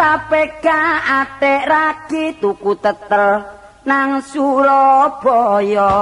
[0.00, 3.44] tapeka atik ragi tuku tetel
[3.84, 5.92] nang Surabaya.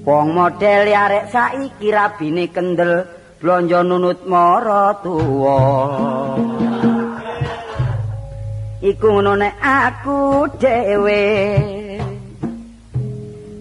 [0.00, 3.04] Wong model arek saiki rabine kendel
[3.36, 5.60] blonjo nunut mara tuwa.
[8.80, 11.24] Iku ngono nek aku dhewe.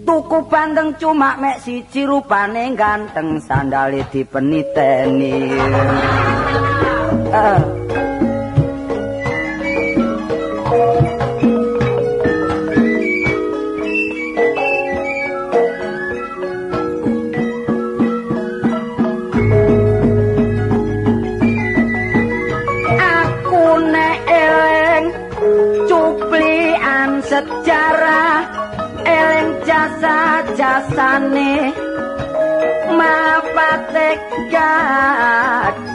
[0.07, 5.35] Tuku bandeng cuma mek siji rupane ganteng sandale dipeniteni
[7.29, 7.61] aku
[23.93, 25.05] nek eling
[25.85, 28.41] cuplian sejarah
[29.05, 31.77] eling jasa jasane
[32.89, 34.17] mapate
[34.49, 35.48] gajah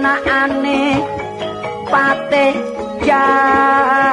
[0.07, 1.03] kebijaksanaane
[1.91, 2.55] Patih
[3.07, 4.07] Gajah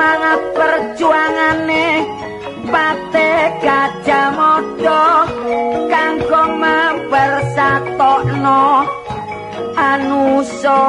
[0.00, 2.08] semangat perjuangane
[2.72, 5.28] pate gajah modo
[5.92, 8.88] kanggo mempersatokno
[9.76, 10.80] bangsa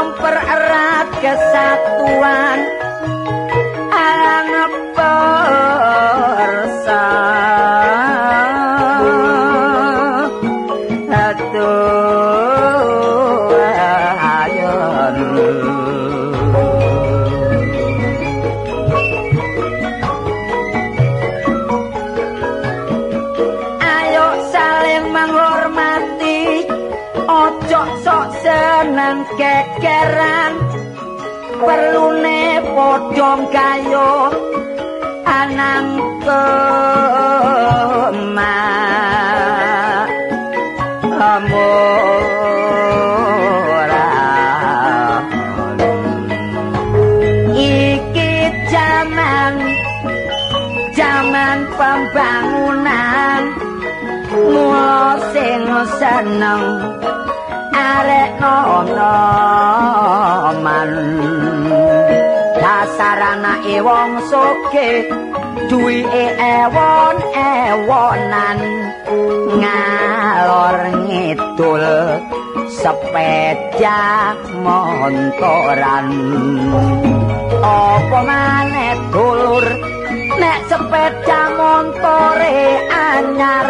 [0.00, 2.79] mempererat kesatuan
[33.30, 34.26] padha gayo
[35.22, 36.50] anang kemak
[41.14, 41.62] amoran
[47.54, 49.54] iki jaman
[50.98, 53.42] jaman pembangunan.
[54.30, 55.62] Mula sing
[56.02, 56.62] seneng
[57.70, 59.49] arek noman dasar
[63.30, 65.06] anake wong sugih
[65.70, 68.58] duwike ewon ewonan.
[69.60, 71.84] Ngalor ngidul
[72.70, 76.08] sepeda montoran.
[77.60, 79.66] Apa maneh dulur
[80.40, 83.68] nek sepeda montore anyar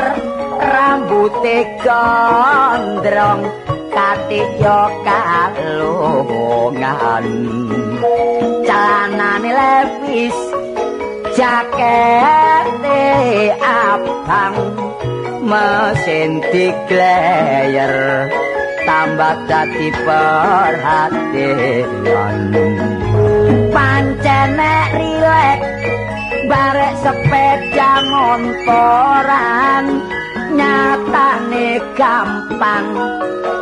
[0.60, 3.59] rambute gondrong
[3.90, 7.26] katiyo kalungan
[8.64, 10.38] canane levis
[11.34, 13.02] jakete
[13.60, 14.56] abang.
[15.50, 18.30] Mesin diglayer
[18.86, 22.38] tambah dadi perhatian.
[23.74, 24.54] Pancen
[24.94, 25.58] rilek
[26.46, 30.06] barek sepeda montoran
[30.54, 32.90] nyatane gampang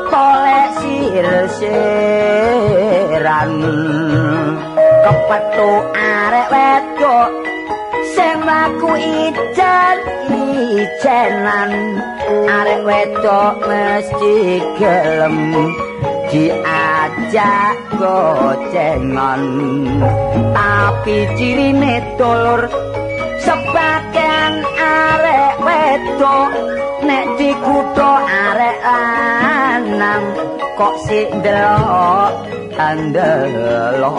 [0.09, 1.73] tolek sir-siran
[5.05, 7.31] kepetu arek wedok
[8.17, 9.97] sing mlaku ijen
[10.33, 11.73] ijenan.
[12.29, 15.37] Arek wedok mesti gelem
[16.29, 19.43] diajak gocengan.
[20.53, 22.69] Tapi cirine dulur
[23.49, 26.53] sebagian arek wedok
[27.09, 30.25] nek dikutho arek lanang
[30.77, 32.33] kok sik ndelok
[32.77, 34.13] andelo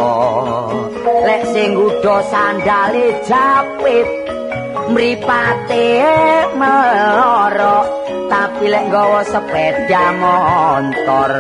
[1.30, 4.10] lek sing ngudho sandale japit
[4.90, 5.90] mripate
[6.58, 7.80] meloro
[8.34, 11.32] tapi lek nggawa sepeda motor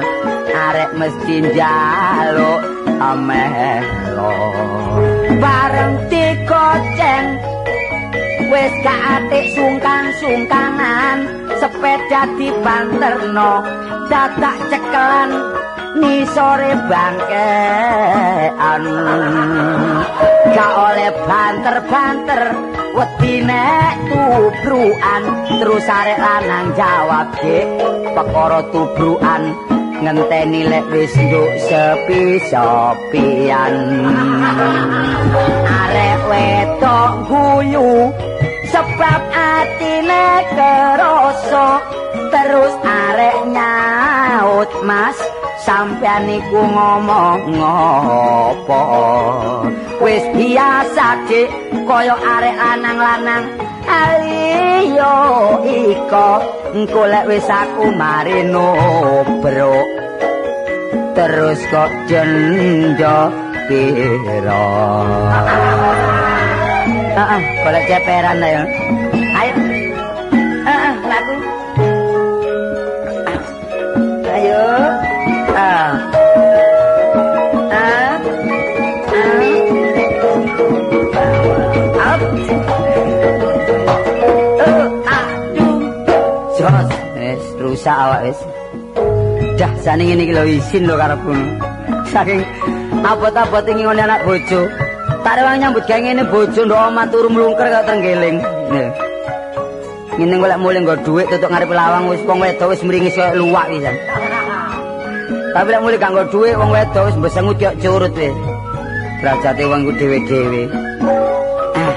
[0.53, 2.61] arek mesti njaluk
[3.01, 4.37] amelo
[5.41, 7.27] bareng dikoceng
[8.59, 11.17] wis katik sungkan-sungkanan
[11.63, 13.63] sepeda dibanterno
[14.11, 15.31] dadak cekelan
[15.95, 18.83] ni sore bangkean.
[20.51, 22.51] Gak oleh banter-banter
[22.99, 25.23] wedi nek tubruan.
[25.47, 27.63] Terus arek lanang jawab ge
[28.11, 29.55] perkara tubruan
[30.03, 32.43] ngenteni lek wis nduk sepi-sepian.
[35.63, 38.11] Arek wetok guyu
[38.79, 41.67] sebab atine kerasa
[42.31, 45.19] terus arek nyaut mas.
[45.59, 48.83] Sampean niku ngomong ngopo?
[49.99, 51.51] Wis biasa dik.
[51.83, 53.43] Kaya arek lanang-lanang
[53.83, 55.17] aliyo
[55.67, 56.29] iko
[56.71, 59.87] engko lek wis aku mari nobrok
[61.17, 63.33] terus kok jendo
[63.67, 64.69] pira
[67.19, 68.63] Heeh, golek ceperan ayo.
[69.35, 69.55] Ayo.
[70.63, 71.35] Heeh, laku.
[74.23, 74.63] Ayo.
[75.51, 75.91] Ah.
[77.75, 78.15] Ah.
[79.11, 79.43] Ah.
[82.07, 82.21] Up.
[86.55, 86.89] Jos,
[87.19, 88.39] wis rusak awak wis.
[89.59, 91.35] Dah sane ngene iki lho isin lho karepku.
[92.15, 92.47] Saking
[93.03, 94.87] abot-abot ngene anak bojo.
[95.09, 98.37] Tak rewang nyambut gawe ngene bojo ndok omah turu mlungker kok trenggeling.
[100.17, 103.65] Ngene golek mulih nggo dhuwit tutuk ngarep lawang wis wong wedok wis mringis kaya luwak
[103.71, 103.95] pisan.
[105.55, 108.35] Tapi lek mulih gak nggo dhuwit wong wedok wis mbesengut kaya curut wis.
[109.19, 110.63] Derajate wong ku dhewe-dhewe.
[111.75, 111.95] Eh.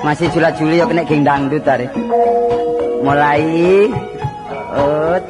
[0.00, 1.86] Masih jula-juli ya kena geng dangdut tadi.
[3.04, 3.88] Mulai
[4.76, 5.24] ut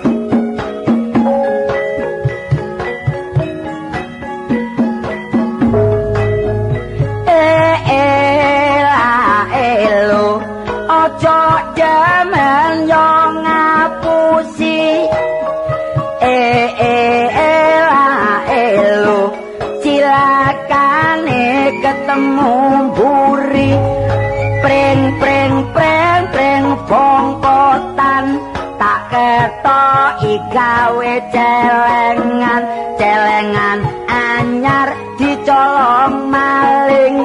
[31.29, 32.63] celengan
[32.97, 34.89] celengan anyar
[35.21, 37.17] dicolong maling.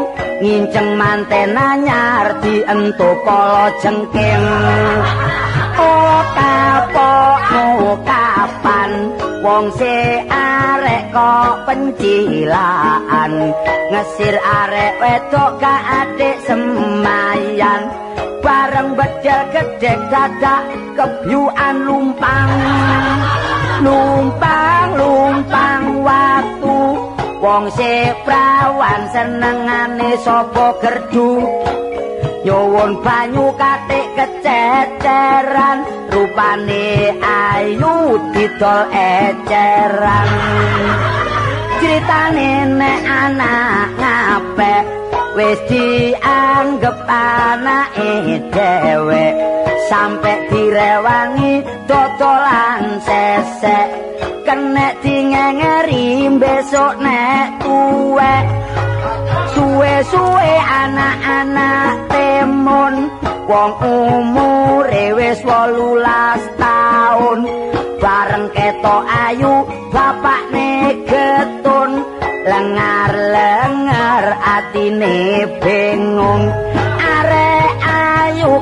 [0.44, 4.46] Nginceng manten anyar dientu polo jengking.
[5.80, 8.92] Oh kapokmu kapan?
[9.40, 13.32] Wong se arek kok pencilaan.
[13.94, 17.82] Ngesir arek wedok ka adik semayan.
[18.46, 20.62] Bareng bedel gedek dadak
[20.94, 22.52] kebyuan lumpang
[23.84, 26.79] lumpang lumpang waktu
[27.44, 31.44] wong se prawan senengane sapa gerdu?
[32.46, 35.82] Nyuwun banyu katik kececeran
[36.13, 40.29] rupane ayu didol eceran.
[41.82, 44.86] Critane nek anak ngapek
[45.34, 49.25] wis dianggep anake dhewe
[49.89, 53.88] sampe direwangi dodolan sesek.
[54.46, 58.34] Kenek dingengeri besok nek tuwe
[59.58, 63.10] suwe-suwe anak-anak temun
[63.50, 67.39] wong umure wis 18 taun.
[68.01, 71.92] Bareng ketok ayu bapakne getun.
[72.46, 76.64] Lengar-lengar atine bingung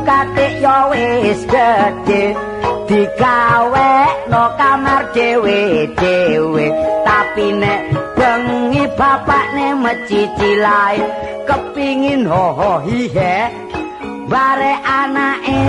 [0.08, 2.24] katik yo wis gedhe
[2.88, 3.92] digawe
[4.32, 6.68] no kamar dhewe-dhewe.
[7.04, 7.82] Tapi nek
[8.18, 11.00] bengi bapakne mecicilae
[11.48, 13.36] kepingin ho ho hihe
[14.32, 15.60] bare anake.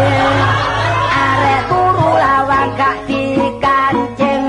[1.25, 4.45] Arek turu lawang gak dikancing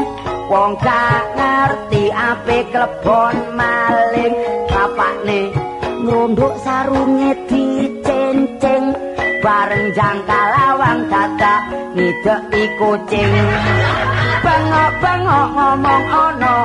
[0.51, 4.35] wong gak ngerti ape klebon maling.
[4.69, 5.39] Bapakne
[6.05, 9.04] ngunduk sarunge dicenceng
[9.45, 11.61] bareng jangka lawang dadak
[11.93, 13.33] ngideki kucing
[14.41, 16.55] bengok-bengok ngomong ana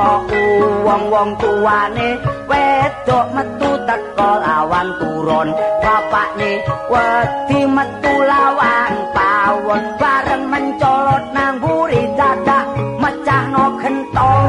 [0.81, 2.17] wong-wong tuane
[2.49, 5.49] wedok metu teko lawan turun.
[5.85, 12.65] Bapakne wedi metu lawan pawon bareng mencolot nang buri dadak
[12.97, 14.49] mecahno gentong.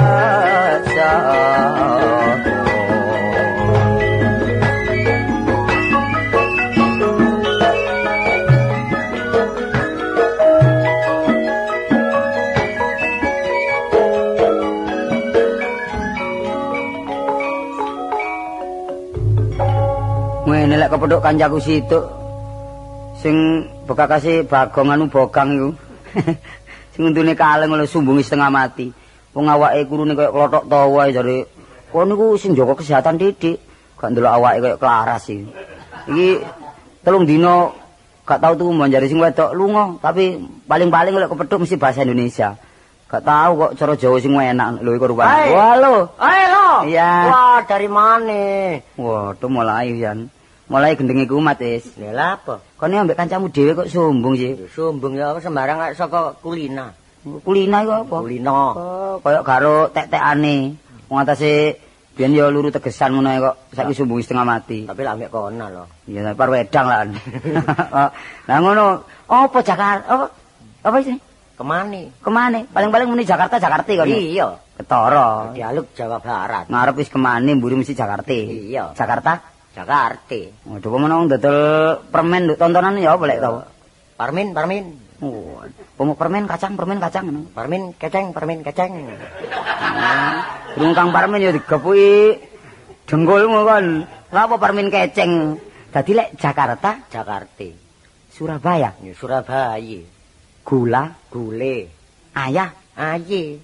[20.49, 22.01] Ngene lek kepethuk kancaku situ
[23.19, 25.71] sing bekakase bagong anu bogang iku.
[26.95, 28.91] sing untune kaleng lho sumbungi setengah mati.
[29.35, 31.47] Wong awake kurune kaya klothok tawa jare
[31.95, 33.59] kon niku sing jaga kesehatan titik.
[33.99, 35.47] Gak ndelok awake kaya kelaras iki.
[36.11, 36.29] Iki
[37.03, 37.71] telung dina
[38.23, 40.37] gak tau tuh manjari sing wedok lunga, tapi
[40.69, 42.55] paling-paling lek kepethuk mesti bahasa Indonesia.
[43.09, 45.49] Gak tahu kok cara Jawa sing enak lho iku rupane.
[45.57, 46.13] Wah lho.
[46.21, 46.69] Ayo lo.
[46.85, 47.13] Iya.
[47.33, 48.77] Wah, dari mana?
[49.01, 50.29] Waduh mulai Yan.
[50.69, 51.97] Mulai gendenge kumat wis.
[51.97, 52.61] Lha apa?
[52.77, 54.53] Kone ambek kancamu dhewe kok sombong sih.
[54.53, 56.93] Ya, Sombong ya apa sembarang kaya saka kulina.
[57.25, 58.17] Kulina iku apa?
[58.21, 58.53] Kulina.
[58.77, 60.77] Oh, kaya karo tek-tekane.
[61.09, 61.81] Wong atase
[62.13, 63.55] biyen ya luru tegesan ngono kok.
[63.81, 64.85] Saiki sombong setengah mati.
[64.85, 65.85] Tapi lah ambek kono lho.
[66.05, 67.09] Ya par wedang lah.
[68.49, 70.05] Lah ngono, apa Jakarta?
[70.05, 70.27] Apa?
[70.85, 71.17] Apa sih?
[71.57, 72.13] Kemane?
[72.21, 72.69] Kemane?
[72.69, 74.13] Paling-paling muni Jakarta Jakarta kono.
[74.13, 74.53] Iya.
[74.77, 75.57] Ketara.
[75.57, 76.69] Dialog Jawa Barat.
[76.69, 78.37] Ngarep wis kemane mburi mesti Jakarta.
[78.37, 78.93] Iya.
[78.93, 79.57] Jakarta.
[79.79, 80.41] Jakarta.
[80.67, 83.63] Waduh, kok menang dodol permen nduk tontonan ya apa lek tau?
[84.19, 84.85] Parmin, parmin.
[85.23, 85.63] Oh,
[86.19, 87.47] permen kacang, permen kacang ngono.
[87.55, 89.07] Parmin keceng, parmin keceng.
[90.75, 92.43] Durung kang parmen ya digepuki
[93.07, 93.87] jenggolmu kon.
[94.35, 95.63] Lha apa parmen keceng?
[95.95, 97.69] Dadi lek Jakarta, Jakarta.
[98.35, 100.01] Surabaya, Ya, Surabaya.
[100.63, 101.89] gula, Gule.
[102.37, 103.57] ayah, Aye.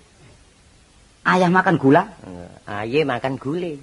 [1.26, 2.06] ayah makan gula.
[2.24, 2.46] Ya,
[2.82, 3.76] Aye makan gule.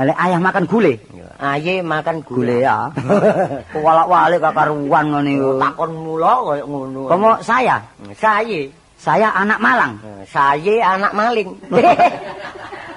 [0.00, 0.96] Lah lek ayah makan gule,
[1.36, 2.64] Aye makan gule gule.
[2.64, 2.88] ya.
[3.84, 5.50] Walak-walik kakaruan ngono iku.
[5.60, 7.04] Takon mula kaya ngono.
[7.04, 7.84] Komo saya,
[8.16, 8.64] Saya.
[8.96, 10.00] saya anak Malang.
[10.24, 11.52] Saya anak maling.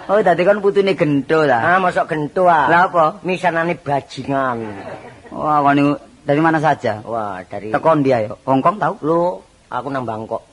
[0.03, 1.59] Oh, dadi kon putune gento ta.
[1.63, 2.67] ah, masuk gento ah.
[2.67, 3.23] Lah apa?
[3.23, 4.59] Misanane bajingan.
[5.31, 5.93] Wah, kon niku
[6.27, 6.99] dari mana saja?
[7.07, 8.35] Wah, dari Tekon dia ya.
[8.43, 8.99] Hongkong tahu?
[8.99, 9.39] lu
[9.71, 10.43] aku nang Bangkok.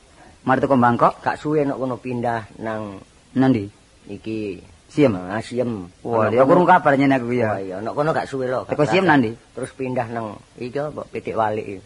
[0.47, 1.19] Mari teko Bangkok.
[1.19, 3.02] Gak suwe nek kono pindah nang
[3.38, 3.66] Nanti.
[4.07, 4.59] iki
[4.91, 5.15] Siem.
[5.15, 5.87] Ah, Siem.
[6.03, 7.63] Wah, ya kurung kabar nyen aku Wah, ya.
[7.63, 8.67] iya, nek kono gak suwe lho.
[8.67, 9.31] Teko Siem nandi?
[9.55, 11.79] Terus pindah nang iki apa Pitik Walik.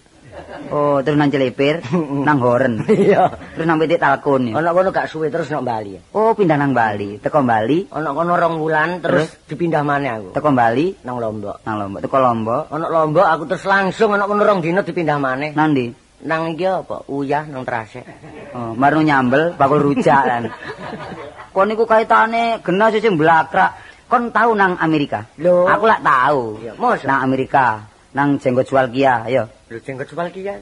[0.75, 1.79] Oh, terus nang Cilepir,
[2.27, 2.83] nang Horen.
[2.89, 3.31] Iya.
[3.55, 4.51] Terus nang Pitik Talkun.
[4.51, 5.95] Ono kono gak suwe terus nang Bali.
[6.11, 7.21] Oh, pindah nang Bali.
[7.21, 10.33] Teko Bali, Ono kono rong wulan terus, dipindah mana aku?
[10.33, 11.63] teko Bali, Nang Lombok.
[11.63, 12.01] nang Lombok.
[12.03, 15.53] Teko Lombok, Ono Lombok aku terus langsung ono kono rong dino dipindah mana?
[15.53, 15.93] nang ndi?
[16.25, 17.05] Nang iki apa?
[17.07, 18.03] Uyah nang Trasek.
[18.57, 20.45] Oh, marno nyambel, bakul rujak kan.
[21.55, 23.79] Kon niku kaitane genah sih mblakrak.
[24.11, 25.23] Kon tahu nang Amerika?
[25.39, 25.71] Lho.
[25.71, 26.59] Aku lak tahu.
[26.59, 27.07] Iya, mosok?
[27.07, 29.47] Nang Amerika, nang jenggot jual Kia, ayo.
[29.71, 30.59] Lho jenggot sepal ki ya.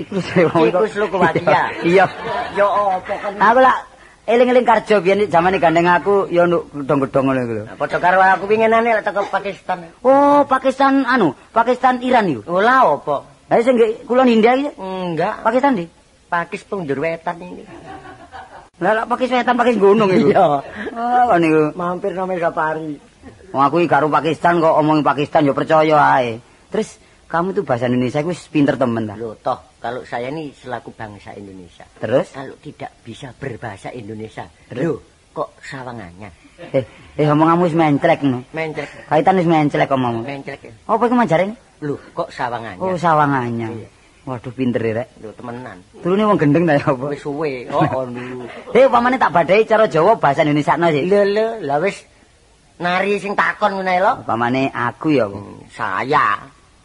[0.00, 1.68] Iku saya mau Iku Slovakia.
[1.84, 2.08] Iya.
[2.56, 3.36] Ya apa kan?
[3.36, 3.78] Aku lak
[4.24, 7.64] eling-eling karjo biyen zamane gandeng aku ya nduk gedhong-gedhong ngono iku lho.
[7.76, 9.92] Padha karo aku winginane lek teko Pakistan.
[10.00, 12.48] Oh, Pakistan anu, Pakistan Iran iku.
[12.48, 13.28] Oh lah apa?
[13.52, 13.76] Lah sing
[14.08, 15.44] kulon India iki Enggak.
[15.44, 15.84] Pakistan di.
[16.30, 17.66] Pakis pengjur wetan ini.
[18.80, 20.32] Lah lak Pakis wetan Pakis gunung iku.
[20.32, 20.46] Iya.
[20.96, 21.76] Oh, niku.
[21.76, 22.96] Mampir nang safari.
[23.52, 26.40] Wong aku iki karo Pakistan kok omongin Pakistan ya percaya ae.
[26.72, 26.96] Terus
[27.28, 29.14] kamu tuh bahasa Indonesia wis pinter temen ta.
[29.14, 32.34] Loh, toh kalau saya ini selaku bangsa Indonesia, Terus?
[32.34, 34.82] kalau tidak bisa berbahasa Indonesia, Terus?
[34.82, 34.98] loh,
[35.32, 36.30] kok sawangannya?
[36.74, 36.84] Eh,
[37.16, 38.44] eh omonganmu wis menclek no.
[38.52, 40.26] Menclek, Kaitan wis menclek omongmu.
[40.26, 40.60] menclek.
[40.60, 40.72] ya.
[40.90, 41.54] Apa iku manjare?
[41.80, 42.82] Loh, kok sawangannya?
[42.82, 43.68] Oh, sawangannya.
[43.72, 43.88] Iya.
[44.20, 45.08] Waduh pinter Rek.
[45.24, 45.80] Loh, temenan.
[46.04, 47.08] Turune wong gendeng ta ya apa?
[47.08, 47.64] Wis suwe.
[47.72, 48.44] Oh, ono.
[48.76, 51.08] Eh, upamane tak badai cara Jawa bahasa Indonesia no sih.
[51.08, 52.04] Lho, lho, lah wis
[52.76, 54.12] nari sing takon ngene lho.
[54.20, 55.24] Upamane aku ya?
[55.24, 56.36] Hmm, Saya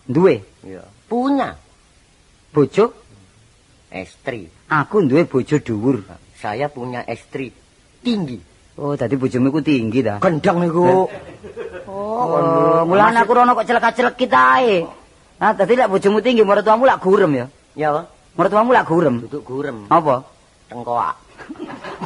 [0.08, 0.80] duwe ya
[1.12, 1.54] punya
[2.56, 2.96] bojo,
[3.92, 4.48] istri.
[4.72, 6.08] aku duwe bojo dhuwur.
[6.40, 7.52] Saya punya istri
[8.00, 8.40] tinggi.
[8.80, 10.24] Oh, dadi bojomu iku tinggi ta.
[10.24, 11.08] Gendang niku.
[11.88, 14.84] Oh, mulane aku rono kok celek-celek ae.
[15.36, 17.46] Nah, dadi lek bojomu tinggi, mertuamu lak gurem ya.
[17.76, 18.06] Ya, Pak.
[18.40, 19.16] Mertuamu lak gurem.
[19.28, 19.88] duduk gurem.
[19.92, 20.24] Apa?
[20.72, 21.16] Tengkoak.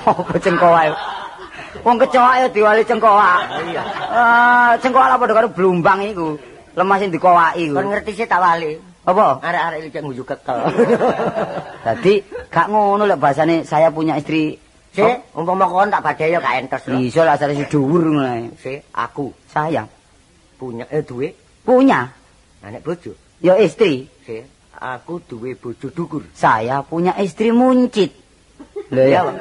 [0.05, 0.93] Apa cengkoak?
[1.85, 3.39] Wong kecoak ya diwali cengkoak.
[3.69, 3.81] Iya.
[4.09, 6.37] Ah, cengkoak apa karo blumbang iku.
[6.73, 7.75] Lemah sing dikowaki iku.
[7.77, 8.77] Kon ngerti sih tak wali.
[9.05, 9.41] Apa?
[9.41, 10.57] Arek-arek iki nguyu kekel.
[11.85, 12.13] Dadi
[12.49, 14.57] gak ngono lek bahasane saya punya istri.
[14.89, 16.97] Sik, umpama kon tak badhe ya gak entes lho.
[16.97, 18.49] Iso lah asale si dhuwur ngono ae.
[18.57, 19.85] Sik, aku Saya
[20.59, 21.31] punya eh duwe
[21.63, 22.11] punya
[22.61, 23.11] anak bojo.
[23.39, 24.07] ya istri.
[24.23, 24.43] Sik,
[24.75, 26.23] aku duwe bojo dukur.
[26.31, 28.11] Saya punya istri muncit.
[28.89, 29.21] Lho Iya, ya.
[29.23, 29.35] Pak.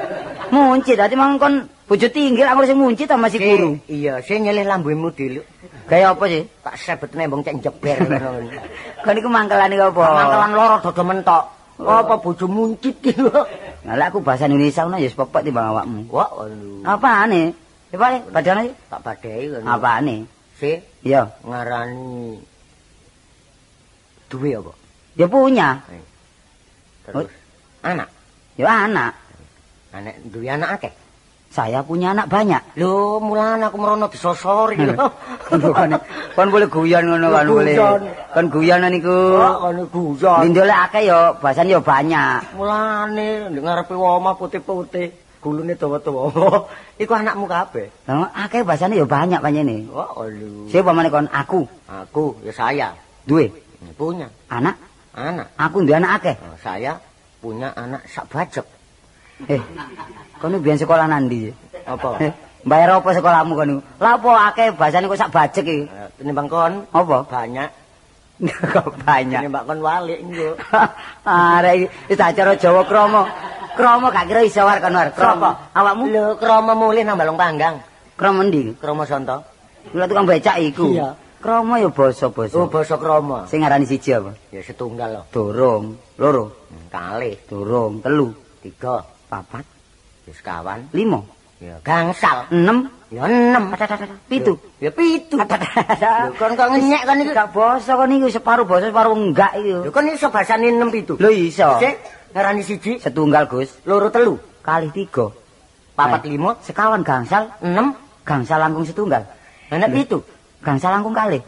[0.48, 3.70] Muncit dadi mangkon bojo tinggi aku sing muncit ta masih Sik, guru.
[3.84, 5.40] Iya, sik nyelih lambemu dulu.
[5.88, 6.44] Gaya apa sih?
[6.60, 8.44] Tak sebet nembong cek jeber ngono.
[9.04, 10.02] Kon iku mangkelane apa?
[10.04, 11.44] Mangkelan loro dodo mentok.
[11.78, 13.40] Apa bojo muncit ki lho.
[13.88, 16.00] Lek aku bahasa Indonesia ngono ya wis pepek timbang awakmu.
[16.12, 16.84] Wah, aduh.
[16.84, 17.42] Apane?
[17.88, 19.64] Coba le, padane tak badhe ngono.
[19.64, 20.16] apane?
[20.60, 22.37] Sik, Ya, ngarani
[24.28, 24.73] duwe apa?
[25.18, 25.68] ya punya.
[27.02, 27.26] Terus
[27.82, 28.08] anak.
[28.54, 29.12] Ya anak.
[29.90, 30.94] Anak duwe anak akeh.
[31.49, 32.61] Saya punya anak banyak.
[32.76, 35.09] Lho, mulane aku merono disosori lho.
[35.48, 35.96] kon,
[36.37, 37.74] kon boleh guyon ngono kan boleh.
[38.37, 39.40] Kon guyon niku.
[39.40, 40.44] Ngono guyon.
[40.44, 42.53] Lindole akeh ya, bahasane ya banyak.
[42.53, 46.29] Mulane ngarepe omah putih-putih, gulune dawa-dawa.
[47.03, 47.88] Iku anakmu kabeh.
[48.05, 49.88] Lah akeh bahasane ya banyak panjene.
[49.88, 50.68] Wah, aduh.
[50.68, 52.92] Siapa pamane kon aku Aku ya saya
[53.24, 54.77] duwe punya anak,
[55.14, 55.47] anak.
[55.55, 56.35] aku duwe anak akeh.
[56.38, 56.93] Nah, saya
[57.38, 58.67] punya anak sak bajek.
[59.47, 59.62] Eh,
[60.43, 61.47] kon biyen sekolah nandi?
[61.87, 62.19] Apa?
[62.19, 62.33] Eh,
[62.67, 63.81] bayar apa sekolahmu kon niku?
[64.03, 65.87] Lah apa akeh bahasane kok sak bajek iki?
[65.87, 67.23] Eh, Tinimbang kon Apa?
[67.27, 67.71] banyak.
[68.75, 69.43] Kok banyak.
[69.43, 70.59] Tinimbang kon walik nggo.
[71.27, 73.23] Arek iki acara Jawa kromo.
[73.79, 75.11] Kromo gak kira iso war kon war.
[75.14, 75.55] Kromo.
[75.75, 77.79] Awakmu Lho, krama mulih nang balong panggang.
[78.19, 78.75] kromo ndi?
[78.75, 79.38] Krama sonto.
[79.95, 80.91] Kula tukang becak iku.
[80.91, 81.14] Iya.
[81.38, 82.59] Kromo ya basa-basa.
[82.59, 83.46] Oh, basa krama.
[83.46, 84.35] Sing ngarani siji apa?
[84.51, 85.22] Ya setunggal.
[85.22, 85.24] Loh.
[85.31, 89.64] Durung, loro, Hmm, Kalih, durung, telu, tiga, papat,
[90.29, 91.24] ya sekawan, lima,
[91.57, 93.72] ya gangsal, enam, ya enam,
[94.29, 94.61] pitu.
[94.77, 95.40] ya pitu.
[95.40, 97.33] Lho, kon kok ngenyek kon iki.
[97.33, 99.94] Gak basa kon iki separuh basa separuh enggak Lho, iki.
[99.96, 101.16] kon iso basane enam pitu.
[101.16, 101.81] Lho iso.
[101.81, 101.96] Sik,
[102.37, 105.33] ngarani siji, Setunggal Gus, loro telu, kali tiga,
[105.96, 107.96] papat lima, sekawan gangsal, enam,
[108.29, 109.24] gangsal langkung setunggal,
[109.72, 110.20] anak pitu.
[110.62, 111.40] Gangsal langkung kali.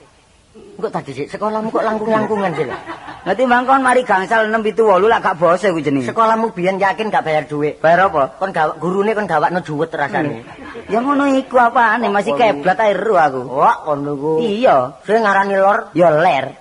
[0.81, 2.75] Kok tadi sik sekolahmu kok langkung-langkungan sih lho.
[3.21, 6.09] Nanti mangkon mari gangsal 6 pitu 8 lah gak basa kuwi jenenge.
[6.09, 7.77] Sekolahmu biyen yakin gak bayar duit.
[7.79, 8.33] Bayar apa?
[8.41, 10.41] Kon gawak gurune kon gawakno juwet rasane.
[10.89, 13.41] Ya ngono iku apane masih keblat ae ero aku.
[13.47, 14.41] Wah, kon niku.
[14.41, 16.57] Iya, Sing ngarani lor, ya ler.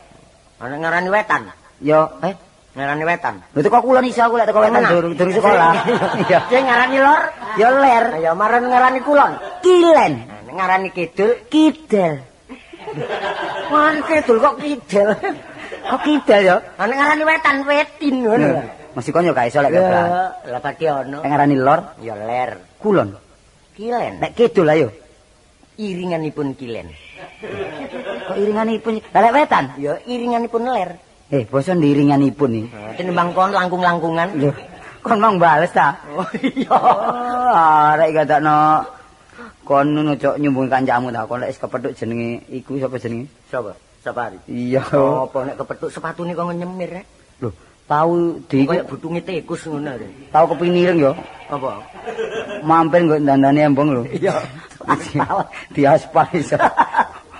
[0.59, 1.41] ana ngarani wetan.
[1.79, 2.35] Ya eh
[2.75, 3.35] Ngarani wetan.
[3.55, 5.71] Lha teko kulon iso aku lek teko wetan durung durung sekolah.
[6.27, 6.39] Iya.
[6.51, 7.21] Sing ngarani lor,
[7.55, 8.05] Ya ler.
[8.19, 9.31] ya maran ngarani kulon.
[9.63, 10.13] Kilen.
[10.51, 12.28] Ngarani kidul, Kidel.
[13.71, 15.09] Wah, kidul kok kidul.
[15.89, 16.55] Kok kidel ya?
[16.77, 18.45] Ana ngarani wetan wetin ngono.
[18.45, 18.61] Lho,
[18.97, 19.71] Masih kon yo gak iso lek.
[19.73, 21.21] Ya, lah pati ono.
[21.21, 22.57] Lek ngarani lor, Ya ler.
[22.81, 23.13] kulon.
[23.77, 24.19] Kilen.
[24.19, 24.89] Nek kidul ayo.
[25.79, 26.89] Iringanipun kilen.
[28.27, 29.65] Kok iringanipun Lah lek wetan?
[29.77, 30.97] Ya iringanipun ler.
[31.29, 32.67] Eh, basa ndiringanipun iki.
[32.73, 34.33] Nah, Tinimbang kon langkung-langkungan.
[34.33, 34.49] Lho,
[35.05, 35.93] kon mang bales ta?
[36.17, 36.73] Oh iya.
[36.73, 38.81] Oh, arek gadakno
[39.69, 41.29] kon ngono cok nyumbung kancamu ta.
[41.29, 43.29] Kon lek kepethuk jenenge iku sapa jenenge?
[43.53, 43.71] Sapa?
[44.01, 44.37] Sapa hari?
[44.49, 44.81] Iya.
[44.89, 47.05] Apa nek kepethuk sepatune kok nyemir rek?
[47.45, 47.53] Lho,
[47.85, 50.33] tau di Kayak butunge tikus ngono rek.
[50.33, 51.13] tau kepinireng yo.
[51.53, 51.85] Apa?
[52.65, 54.03] Mampir nggo dandane embong lho.
[54.09, 54.41] Iya.
[55.69, 56.57] Di aspal iso.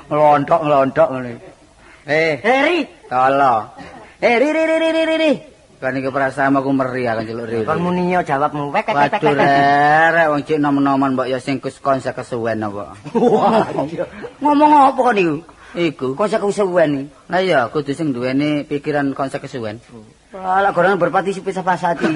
[0.10, 1.32] Ngelontok ngelontok ngene.
[2.10, 2.78] Eh, Heri,
[3.10, 3.65] tolo.
[4.22, 5.32] Eh, ri ri ri ri ri.
[5.80, 7.63] Kan iki perasaan aku meri akan celuk ri.
[7.63, 8.68] kon muni yo jawabmu.
[8.76, 9.24] Wek wek wek.
[9.24, 13.00] Waduh rek, wong cek nom-noman mbok ya sing kus konse kesuwen apa.
[14.44, 15.36] Ngomong apa kon niku?
[15.80, 16.20] Iku.
[16.20, 17.04] Konse kesuwen iki.
[17.32, 19.80] Lah iya, kudu sing duweni pikiran konsep kesuwen.
[20.36, 22.12] Alah gorengan berpartisipasi hati.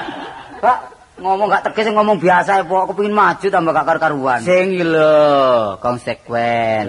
[0.62, 0.78] Pak,
[1.18, 2.80] ngomong gak tegas ngomong biasa ya, Pak.
[2.88, 4.40] Aku pengen maju tambah gak karu-karuan.
[4.42, 6.88] Sing lho, konsekuen.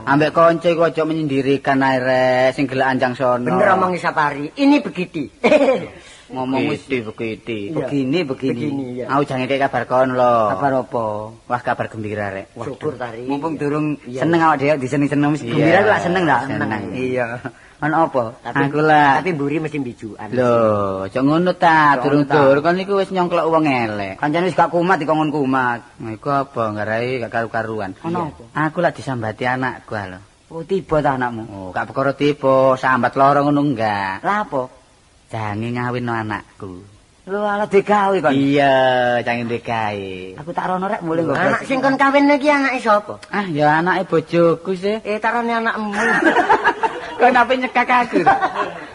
[0.00, 3.46] Ambek kanca iku aja menyendirikan ae rek sing gelek anjang sono.
[3.46, 4.48] Bener omong Sapari.
[4.58, 5.28] Ini begitu.
[6.34, 7.74] ngomong wis begitu.
[7.74, 7.74] Iya.
[7.74, 8.54] Begini begini.
[8.54, 9.06] Begini ya.
[9.10, 10.34] Aku jange kayak kabar kon lho.
[10.56, 11.04] Kabar apa?
[11.46, 12.54] Wah kabar gembira rek.
[12.54, 13.26] Syukur tari.
[13.26, 14.24] Mumpung durung Iya.
[14.24, 15.52] seneng awak dhewe diseneng-seneng wis Iya.
[15.52, 16.40] gembira lak seneng dak?
[16.46, 16.82] Seneng.
[16.94, 17.26] Iya.
[17.80, 18.24] Ono apa?
[18.44, 19.24] Tapi, Aku lah.
[19.24, 20.28] Tapi mburi mesti bijuan.
[20.36, 22.36] Lho, aja ngono ta, Aja durung ngono ta.
[22.36, 24.14] dur kon niku wis nyongklok wong elek.
[24.20, 25.80] Kancane wis gak kumat dikongkon kumat.
[25.96, 27.96] Nah, iku apa ngarai gak karu-karuan.
[28.04, 30.20] Ono Aku lah disambati anakku lho.
[30.52, 31.42] Oh tiba ta anakmu.
[31.48, 34.20] Oh, gak perkara tipe sambat loro ngono enggak.
[34.28, 34.62] Lah apa?
[35.32, 36.72] Jange ngawinno anakku.
[37.30, 38.34] Lu ala digawe kon.
[38.34, 38.74] Iya,
[39.22, 40.34] jange DKI.
[40.36, 41.32] Aku tak rono rek mulai nggo.
[41.32, 43.22] Anak sing kon kawin iki anake sapa?
[43.30, 44.98] Ah, ya anake bojoku sih.
[45.00, 45.94] Eh tarane anakmu.
[47.20, 48.24] Kok nape nyekak aku?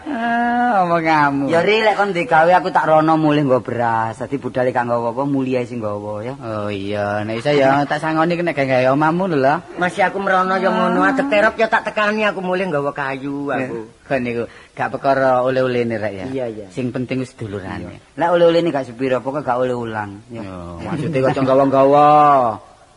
[0.06, 1.44] Ah, omong kamu.
[1.46, 4.18] Ya ri lek kon digawe aku tak rono mulai nggo beras.
[4.18, 6.34] Dadi budale kang nggawa apa mulia sing nggawa ya.
[6.42, 9.78] Oh iya, nek iso ya tak sangoni nek gawe omamu lho.
[9.78, 13.94] Masih aku merono ya ngono, adek terop ya tak tekani aku mulai nggawa kayu aku.
[14.06, 16.26] Kan niku gak perkara oleh-oleh rek ya.
[16.30, 16.66] Iya, iya.
[16.70, 17.98] Sing penting wis dulurane.
[18.14, 20.22] Lek oleh-oleh gak sepiro, pokoknya gak oleh ulang.
[20.30, 20.46] Ya.
[20.46, 22.10] Yo, maksudnya kok gawa-gawa.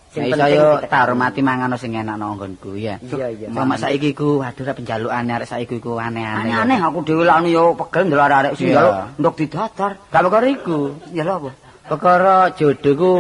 [0.10, 2.98] Sing penting yo kita- tak hormati mangan sing enak nang nggonku ya.
[2.98, 3.48] Iya, iya.
[3.54, 6.50] Sama saiki ku waduh ra penjalukane arek saiki ku aneh-aneh.
[6.50, 9.92] Aneh-aneh aku dhewe lak yo pegel ndelok arek sing njaluk ndok didadar.
[10.10, 10.80] Gak perkara iku.
[11.14, 11.50] Ya apa?
[11.86, 13.12] Perkara jodoh ku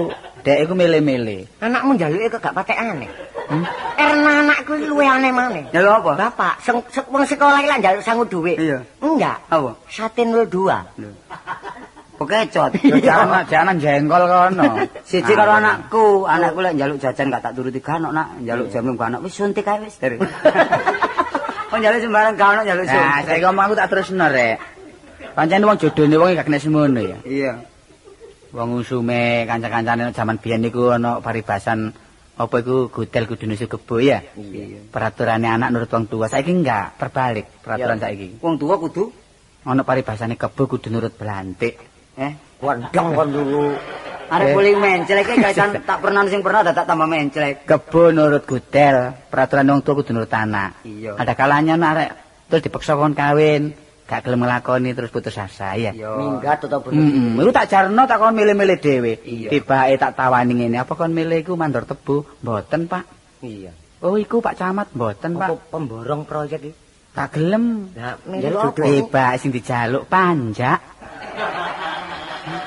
[0.41, 1.62] dek iku milih-milih.
[1.62, 3.10] Anakmu njaluke kok gak patek aneh.
[3.97, 5.63] Erna anakku luwe aneh maneh.
[5.69, 6.17] Ya apa?
[6.17, 8.58] Bapak, sing wong sekolah iki lak njaluk sangu dhuwit.
[8.58, 8.82] Iya.
[8.97, 9.38] Enggak.
[9.45, 9.78] Apa?
[9.89, 10.73] Satin 02.
[12.19, 12.71] Pekecot.
[13.08, 14.63] Jangan jangan jengkol kono.
[15.08, 19.23] Siji karo anakku, anakku lek njaluk jajan gak tak turuti ganok nak, njaluk jamu ganok
[19.23, 19.95] wis suntik ae wis.
[21.69, 23.25] Oh njaluk sembarang ganok njaluk Nah, suntik.
[23.29, 24.58] saiki ngomong aku tak terusno rek.
[25.38, 27.17] Pancen wong jodone wong gak kena semono ya.
[27.23, 27.53] Iya.
[28.51, 31.93] Wong usume kanca-kancane jaman biyen niku ana paribasan
[32.36, 34.19] apa iku gudel kudu nusu kebo ya.
[34.34, 34.89] Iya.
[34.89, 36.25] Peraturannya anak nurut wong tua.
[36.25, 38.41] Saiki enggak, terbalik peraturan saiki.
[38.43, 39.13] Wong tua kudu
[39.69, 41.77] Ana paribasane kebo kudu nurut belantik.
[42.19, 43.71] Eh Wandang kon dulu.
[44.29, 44.53] arek Eh.
[44.53, 47.63] boleh menclek iki kaitan tak pernah sing pernah tak tambah menclek.
[47.65, 50.84] Kebo nurut gudel, peraturan wong tua kudu nurut anak.
[50.84, 51.15] Iya.
[51.15, 52.10] Ada kalanya arek
[52.45, 53.73] terus dipaksa kon kawin,
[54.05, 55.95] gak gelem nglakoni terus putus asa ya.
[55.95, 56.19] Yo.
[56.19, 56.99] Minggat atau bener.
[56.99, 59.13] Hmm, iku tak jarno tak kon milih-milih dhewe.
[59.23, 59.49] Iya.
[59.49, 62.21] Tibake tak tawani ngene, apa kon milih iku mandor tebu?
[62.43, 63.03] Mboten, Pak.
[63.41, 63.71] Iya.
[63.99, 65.71] Oh, iku Pak Camat mboten, Apa Pak.
[65.71, 66.71] pemborong proyek iki?
[67.10, 67.89] Tak gelem.
[67.97, 68.86] Lah, Njaluk apa?
[68.86, 70.99] Tiba sing dijaluk panjak.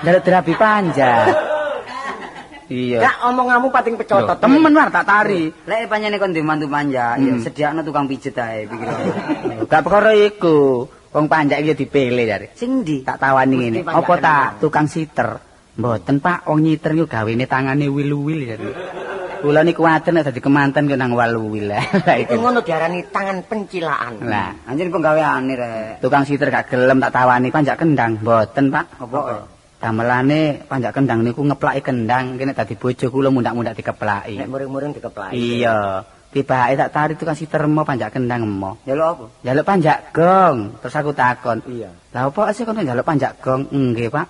[0.02, 1.26] Njaluk terapi panjak.
[2.66, 2.98] Iya.
[3.00, 4.36] Gak omonganmu pating Loh, pecotot.
[4.40, 5.52] temen war tak tari.
[5.62, 7.38] Lek panjene kon dimantu manja, ya Hmm.
[7.38, 8.88] sediakno tukang pijet ae pikir.
[9.70, 10.88] Gak perkara iku.
[11.12, 12.46] Wong panjak iki dipilih jare.
[12.54, 13.04] Sing ndi?
[13.04, 13.78] Tak tawani ngene.
[13.84, 15.36] Apa tak tukang siter?
[15.74, 16.48] Mboten, Pak.
[16.48, 18.70] Wong nyiter niku gawene tangane wil-wil jare.
[19.38, 21.68] Kula niku kuwatir nek dadi kemanten kok nang wal-wil.
[21.70, 21.84] Lah
[22.16, 22.40] Iku iku.
[22.40, 24.24] ngono diarani tangan pencilaan.
[24.24, 26.00] Lah, Anjir penggaweane rek.
[26.00, 28.16] tukang siter gak gelem tak tawani panjak kendang.
[28.16, 28.86] Mboten, Pak.
[28.98, 29.20] Apa?
[29.82, 34.38] Damelane panjak kendang niku ngeplaki kendang, kene dadi bojo kula mundak-mundak dikeplaki.
[34.38, 35.34] Nek muring-muring dikeplaki.
[35.34, 36.06] Iya.
[36.30, 38.78] Tibake tak tarik tukang siter mo panjak kendang mo.
[38.86, 39.24] Ya lho apa?
[39.42, 40.78] Jaluk panjak gong.
[40.78, 41.66] Terus aku takon.
[41.66, 41.90] Iya.
[42.14, 43.74] Lah apa sih kon njaluk panjak gong?
[43.74, 44.26] Nggih, Pak.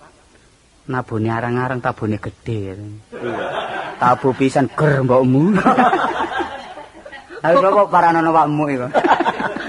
[0.88, 2.72] Nabune arang-arang tabune gedhe.
[4.00, 5.52] Tabu pisan ger mbokmu.
[7.44, 8.88] Ayo kok paranono wakmu iku.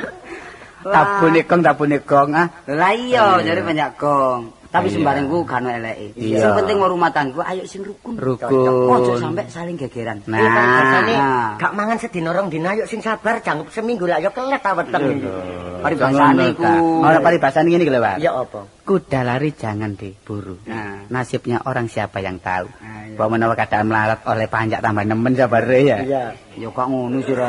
[0.96, 2.48] tabune gong, tabune gong ah.
[2.72, 4.63] Lah iya, jare banyak gong.
[4.74, 6.18] Tapi sembarang ku kan eleke.
[6.18, 8.18] Sing penting rumah tangga ayo sing rukun.
[8.18, 8.90] Rukun.
[8.90, 10.26] Ojo sampai saling gegeran.
[10.26, 10.42] Nah.
[10.42, 11.16] Biasane
[11.62, 15.22] gak mangan sedina rong dina yuk sing sabar jangkep seminggu lah yo kelet ta weteng
[15.22, 15.30] iki.
[15.78, 16.66] Paribasane iku.
[17.06, 18.18] Ora paribasane ngene iki lho, Pak.
[18.18, 18.66] Ya apa?
[18.84, 20.60] Kuda lari jangan diburu.
[20.68, 21.08] Nah.
[21.08, 22.68] Nasibnya orang siapa yang tahu.
[22.68, 23.16] Nah, iya.
[23.16, 25.98] Bahwa menawa keadaan melarat oleh panjak tambah nemen sabare ya.
[26.04, 26.24] Iya.
[26.60, 27.48] Ya kok ngono sih ra.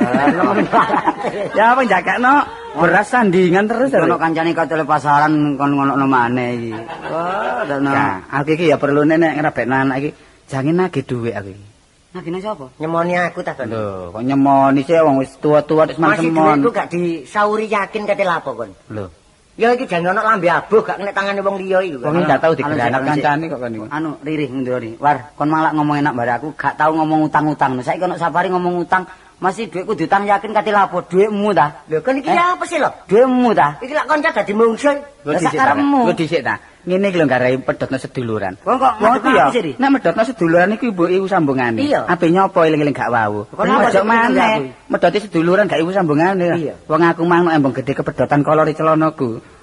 [1.59, 2.35] ya apa jakakno
[2.79, 6.71] beras sandingan terus Ono kancane katele pasaran kon ngono maneh iki.
[7.11, 7.91] Wah, dana.
[7.91, 10.11] Nah, aku iki ya perlu nek ngrabekno anak iki
[10.47, 11.65] jangan nagih dhuwit aku iki.
[12.15, 12.71] Nah, gini sapa?
[12.79, 13.75] Nyemoni aku ta kon.
[13.75, 18.55] Lho, kok nyemoni sih wong wis tua-tua wis Masih duitku gak disauri yakin kate lapo
[18.55, 18.71] kon.
[18.95, 19.11] Lho,
[19.55, 22.03] Ya iki jangan ono lambe abuh gak kena tangane wong liya iki.
[22.03, 23.87] wong gak tau anu, kancane kok kon niku.
[23.87, 24.99] Anu, ririh nduri.
[24.99, 27.79] War, kon malah ngomong enak bare aku gak tau ngomong utang-utang.
[27.79, 29.07] Saiki ono safari ngomong utang,
[29.39, 31.07] masih duitku diutang yakin kate lapo?
[31.07, 31.87] Duitmu ta?
[31.87, 32.35] Lho kon iki Eh?
[32.35, 32.91] apa sih lho?
[33.07, 33.79] Duitmu ta?
[33.79, 34.97] Iki lak kanca dadi mungsuh.
[35.23, 36.01] Lah, sak karepmu.
[36.11, 36.59] Lho dhisik ta.
[36.85, 38.61] Ngene iki lho garai pedhotno seduluran.
[38.61, 39.47] Wong kok iki ya.
[39.81, 41.81] Nek medhotno seduluran iku ibu iku sambungane.
[41.89, 43.49] Ape nyopo eling-eling gak wau.
[43.49, 44.77] Ojo maneh.
[44.93, 46.77] Medhoti seduluran gak iku sambungane.
[46.85, 49.54] Wong aku mang embong gede kepedhotan kolor celanaku.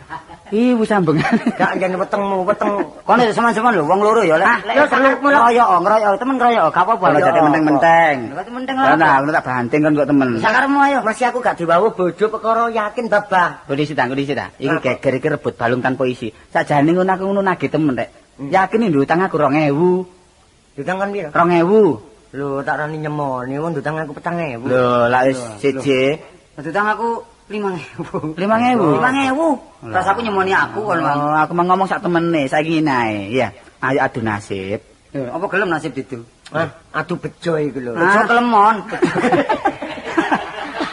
[0.52, 1.32] Iku sambengan.
[1.56, 2.84] Gak yen wetengmu, weteng.
[3.08, 4.68] Kono ya seman-seman lho, wong loro ya lek.
[4.68, 7.06] ya, seneng ngeroyok, ngeroyok, temen ngeroyok, gak apa-apa.
[7.16, 7.48] Jadi apa.
[7.48, 8.16] menteng-menteng.
[8.36, 9.24] Lha menteng Lah lah.
[9.24, 10.30] nah, tak banting kan kok temen.
[10.44, 11.00] Sakaremu ayo.
[11.08, 13.64] Masih aku gak diwawu bojo perkara yakin babah.
[13.64, 14.52] Kondisi ta, kondisi ta.
[14.60, 14.84] Iki Apa?
[14.84, 16.28] geger iki rebut balung tanpa isi.
[16.52, 18.10] Sakjane ngono aku ngono nagih temen rek.
[18.44, 20.76] Yakin nduk utang aku 2000.
[20.76, 21.30] Dutang kan piro?
[21.32, 22.12] 2000.
[22.32, 24.68] Lho, tak rani nyemoni wong dutang aku 4000.
[24.68, 25.60] Lho, lak wis Lho.
[25.60, 26.20] siji.
[26.60, 28.40] Utang aku 5000.
[28.40, 28.40] 5000.
[28.40, 29.92] 5000.
[29.92, 31.20] Terus aku nyemoni aku kon Mang.
[31.20, 33.18] Oh, aku mau ngomong sak temene, saiki ngene ae.
[33.36, 33.48] Iya,
[33.84, 34.80] ayo adu nasib.
[35.12, 36.24] Eh, Apa gelem nasib itu?
[36.56, 37.92] Hah, aduh bejo iku lho.
[38.00, 38.76] Aja kelemon.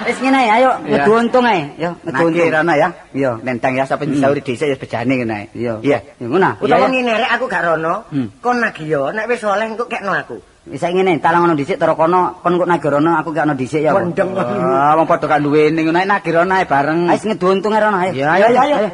[0.08, 1.68] Wis ngene ae, ayo ngedu untung ae.
[1.76, 2.48] Yo, ngedu untung.
[2.48, 2.88] rono ya.
[3.12, 3.30] Iya.
[3.44, 5.46] Nentang ya sapa bisa urip dhisik ya bejane ngene ae.
[5.52, 5.74] Iya.
[5.84, 5.98] Iya.
[6.16, 6.50] Ya ngono.
[6.64, 8.08] Utawa ngene rek aku gak rono.
[8.08, 8.32] Hmm.
[8.40, 10.40] Kon nagih yo, nek wis oleh engko kekno aku.
[10.68, 13.96] Wis ngene, talang ono dhisik tara kono, kon kok nagirono aku gak ono dhisik ya.
[13.96, 14.36] Wendeng.
[14.36, 17.08] Ah, wong padha gak duweni ngono ae nagih rono ae bareng.
[17.08, 18.12] Ayo ngedu untung ae rono ayo.
[18.12, 18.90] Ya, ayo, ayo, ayo.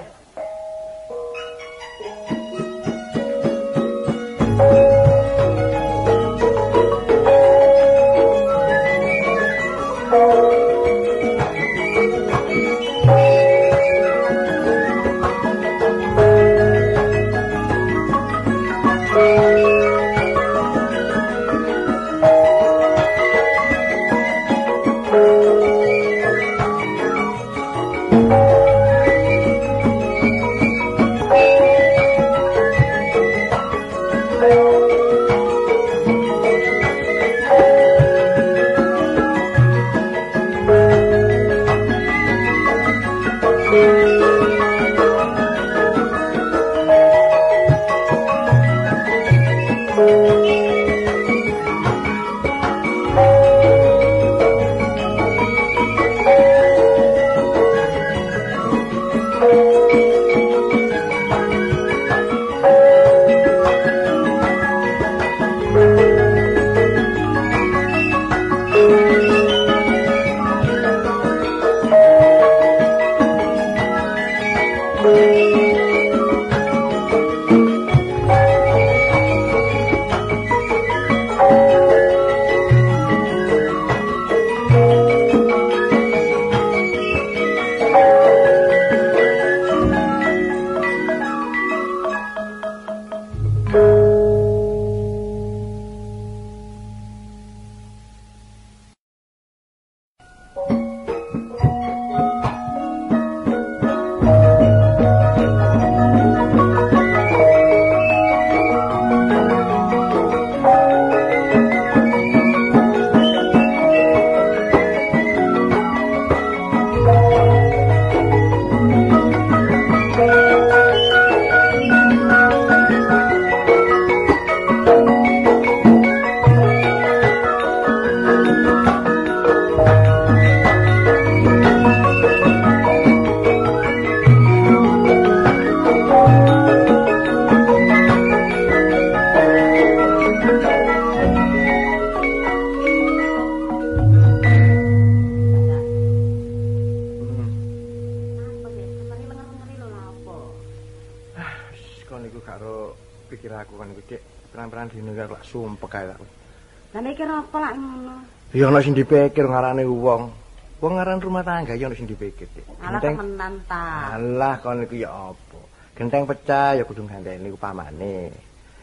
[158.64, 160.32] Ya ana sing dipikir ngarane wong.
[160.80, 162.48] Wong ngaran rumah tangga ya ana sing dipikir.
[162.80, 164.16] Alah Genteng- temenan ta.
[164.16, 165.60] Alah kon niku ya apa?
[165.92, 168.32] Genteng pecah ya kudu ganteni upamane.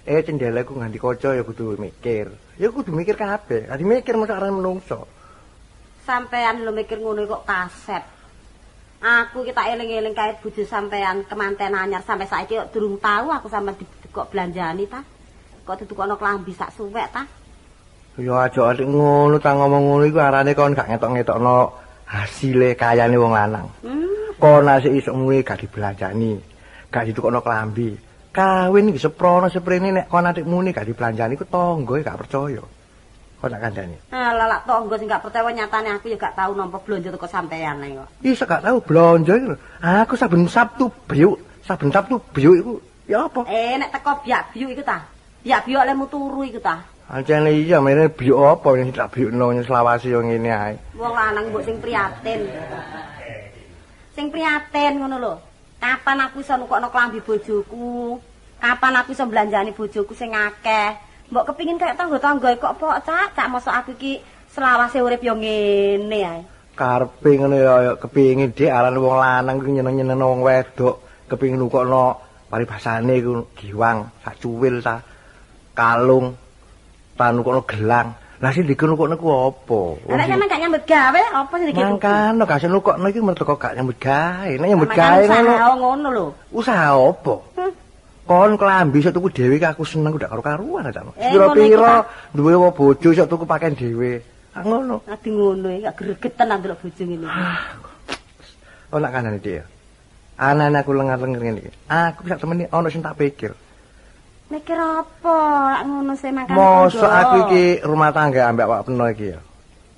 [0.05, 2.29] Eh cendeleku nganti kaca ya kudu mikir.
[2.61, 3.73] Ya kudu mikir kabeh.
[3.73, 5.09] Adi mikir mesti aran menungso.
[6.05, 8.05] Sampean lho mikir ngono kok kasep.
[9.01, 13.73] Aku kita eling-eling kae bojo sampean kemanten anyar sampai saiki kok durung tahu aku sampean
[13.81, 15.01] di- kok belanjani ta.
[15.65, 17.25] Kok ditukono klambi sak suwek ta.
[18.19, 21.71] Ya aja ngono ta ngomong ngono iku arane kon gak ngetok-ngetokno
[22.11, 23.67] hasile kayane wong lanang.
[23.87, 26.35] Hmm, Kon asik iso muni gak dibelanjani,
[26.91, 27.95] gak ditukokno klambi.
[28.35, 32.63] Kawin iki seprono seprene nek kon adik muni gak dibelanjani ku tangga gak percaya.
[33.39, 33.95] Kon tak kandhani.
[34.11, 37.79] alah lak tangga sing gak percaya nyatane aku ya gak tahu nampa blonjo teko sampean
[37.79, 38.07] ae kok.
[38.27, 39.55] Iso gak tau blonjo lho.
[39.79, 42.73] Aku saben Sabtu biuk, saben Sabtu biuk iku
[43.07, 43.47] ya apa?
[43.47, 44.99] Eh nek teko biak biuk iku ta.
[45.47, 46.75] Biak biuk lemu turu iku ta.
[47.11, 50.73] Ancene iya mene biuk apa yang tak biukno selawasi yo ngene ae.
[50.95, 52.47] Wong lanang mbok sing prihatin.
[54.15, 55.33] Sing prihatin ngono lho.
[55.83, 58.15] Kapan aku iso nukokno klambi bojoku?
[58.63, 60.95] Kapan aku iso belanjani bojoku sing akeh?
[61.35, 66.19] Mbok kepingin kayak tangga-tangga kok pok cak, cak mosok aku iki selawase urip yo ngene
[66.23, 66.41] ae.
[66.79, 71.11] Karepe ngono ya ya kepengin dik aran wong lanang ku nyeneng-nyeneng wong wedok.
[71.31, 72.19] kepengin nukokno
[72.51, 74.99] paribasane iku giwang, sak cuwil ta,
[75.71, 76.35] kalung,
[77.17, 78.09] ta nukokno gelang.
[78.41, 79.81] Lah sing dikunukokno ku apa?
[80.17, 81.85] Nek sampean gak nyambut gawe, apa sing dikek?
[81.85, 84.51] Mangkano gak nukokno iki merteko gak nyambut gawe.
[84.57, 85.45] Nek nyambut gawe ngono.
[85.45, 86.25] Usaha ngono lho.
[86.49, 87.35] Usaha apa?
[87.61, 87.73] Hmm.
[88.25, 91.05] Kon klambi iso tuku dhewe aku seneng udah karo-karuan ta.
[91.21, 94.21] Eh, Pira-pira duwe apa bojo iso tuku pakaian dhewe.
[94.57, 95.05] Ah ngono.
[95.05, 97.27] Adi ngono iki gak gregetan nang delok bojo ngene.
[98.89, 99.63] Oh nak kanane dia.
[100.41, 101.71] Anane aku lengar-lengar ngene iki.
[101.93, 103.53] Aku sak temeni ana sing tak pikir.
[104.51, 105.37] Mikir apa?
[105.79, 106.59] Lak ngono sih makan.
[106.59, 109.39] Mosok aku iki rumah tangga ambek awak peno iki ya.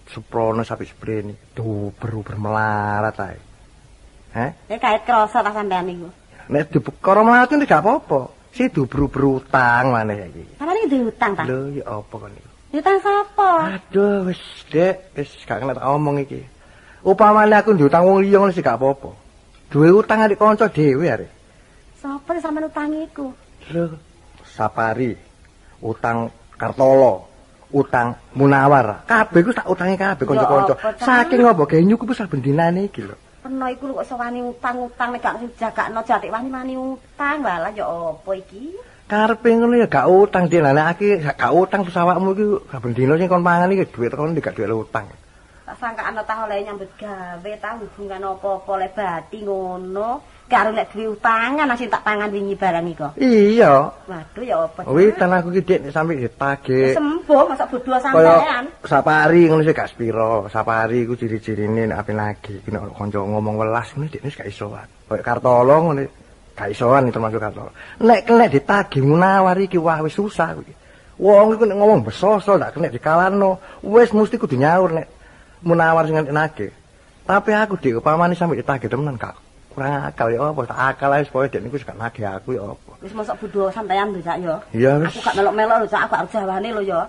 [0.06, 1.34] Suprono sapi sprene.
[1.58, 3.38] Duh, beru melarat ae.
[4.38, 4.50] Heh?
[4.70, 6.06] Eh kait krasa ta sampean niku.
[6.54, 8.30] Nek dibekara melarat iki gak apa-apa.
[8.54, 10.62] Si dubru berutang maneh iki.
[10.62, 11.44] Sampeyan iki duwe utang ta?
[11.50, 12.78] Lho, ya apa kon iki?
[12.78, 13.50] Utang sapa?
[13.82, 16.46] Aduh, wis, Dek, wis gak kena tak omong iki.
[17.02, 19.10] Upamane aku diutang wong liya ngono sih gak apa-apa.
[19.74, 21.26] Duwe utang adik kanca dhewe are.
[21.98, 23.34] Sapa sampean utang iku?
[23.74, 23.98] Lho,
[24.54, 25.18] Sapari,
[25.82, 27.26] utang Kartolo,
[27.74, 29.02] utang Munawar.
[29.10, 30.78] Kabeh ku tak utangi kabeh kanca-kanca.
[31.02, 33.18] Saking apa genyuku ku saben dinane iki lho.
[33.42, 37.42] Peno iku kok iso wani utang-utang nek gak jagakno jatik wani-wani utang.
[37.42, 38.78] Lah ya apa iki?
[39.10, 43.28] Karepe ngono ya gak utang dinane aki gak utang terus awakmu iki saben dina sing
[43.28, 45.10] kon mangan iki dhuwit tekan gak dhuwit utang.
[45.64, 50.22] Tak sangka ana tah oleh nyambut gawe ta hubungan apa-apa le bati ngono.
[50.44, 53.08] Karo nek duwe utangan asing tak pangan wingi barang iko.
[53.16, 53.90] Iya.
[54.06, 54.84] Waduh ya apa?
[54.92, 56.94] Wis tan aku iki dik sampe ditagih.
[57.00, 58.64] Sembuh masa bodoh Kaya sampean.
[58.84, 60.52] sapari ngono sih gak spiro.
[60.52, 64.88] Sapari iku ciri-cirine nek ape lagi nek kanca ngomong welas ngene dik wis gak isoan.
[65.08, 66.04] Kaya Kartolo ngene
[66.60, 67.72] gak isoan termasuk Kartolo.
[68.04, 70.76] Nek kelek ditagih munawar iki wah wis susah iki.
[71.24, 73.64] Wong iku nek ngomong besoso gak kena dikalano.
[73.80, 75.08] Wis mesti kudu nyaur nek
[75.64, 76.70] munawar sing nagih.
[77.24, 79.40] Tapi aku dik upamane sampe ditagih temenan gak
[79.74, 82.92] kurang akal ya apa tak akal ae supaya dek niku gak nagih aku ya apa.
[83.02, 84.56] Wis mosok bodoh sampean lho Cak ya.
[84.72, 85.10] Iya wis.
[85.18, 87.02] Aku gak melok-melok lho Cak, aku arep jawane lho ya.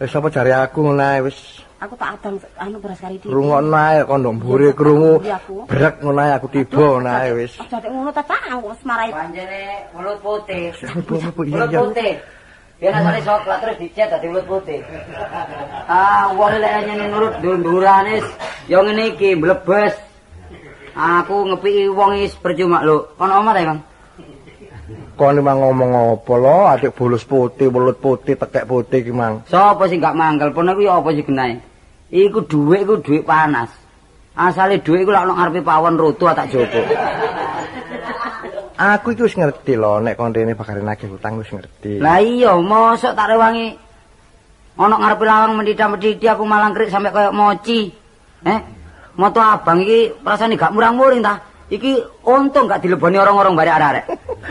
[0.00, 1.38] Wis apa jare aku ngono ae wis
[1.76, 3.36] Aku tak adang anu beras kari dhewe.
[3.36, 5.20] Rungokno ae kondo mburi krungu.
[5.68, 7.52] Brek ngono ae aku tiba ngono ae wis.
[7.60, 9.12] Aja nek ngono ta Cak, aku wis marai.
[9.12, 9.60] Panjene
[9.92, 10.72] mulut putih.
[11.04, 12.16] Mulut putih.
[12.76, 14.80] Biar asale coklat terus dicet dadi mulut putih.
[15.88, 18.24] Ah, wong lek nyene nurut ndurane
[18.72, 20.15] ya ngene iki mlebes.
[20.96, 23.12] Aku ngepiki wong is percuma lho.
[23.20, 23.80] Kono omah ta, Bang?
[25.16, 29.44] Kon mang ngomong apa lo, adik bulus putih, mulut putih, tekek putih ki mang.
[29.48, 31.60] Sopo sing gak mangkel pono kuwi apa sih genahe?
[32.12, 33.72] Iku dhuwit iku dhuwit panas.
[34.36, 36.80] Asale dhuwit iku lak ono ngarepe pawon roto tak jopo.
[38.76, 41.96] Aku iki wis ngerti lo, nek kon rene bakal nagih utang wis ngerti.
[41.96, 43.72] Lah iya, mosok tak rewangi
[44.76, 47.88] ono ngarepe lawang mendidam-mendidi aku malang krik sampe kaya moci.
[48.44, 48.60] Eh?
[49.16, 51.40] Moto abang iki rasane gak murang-muring ta.
[51.72, 54.04] Iki untung gak dileboni orang-orang bare arek-arek.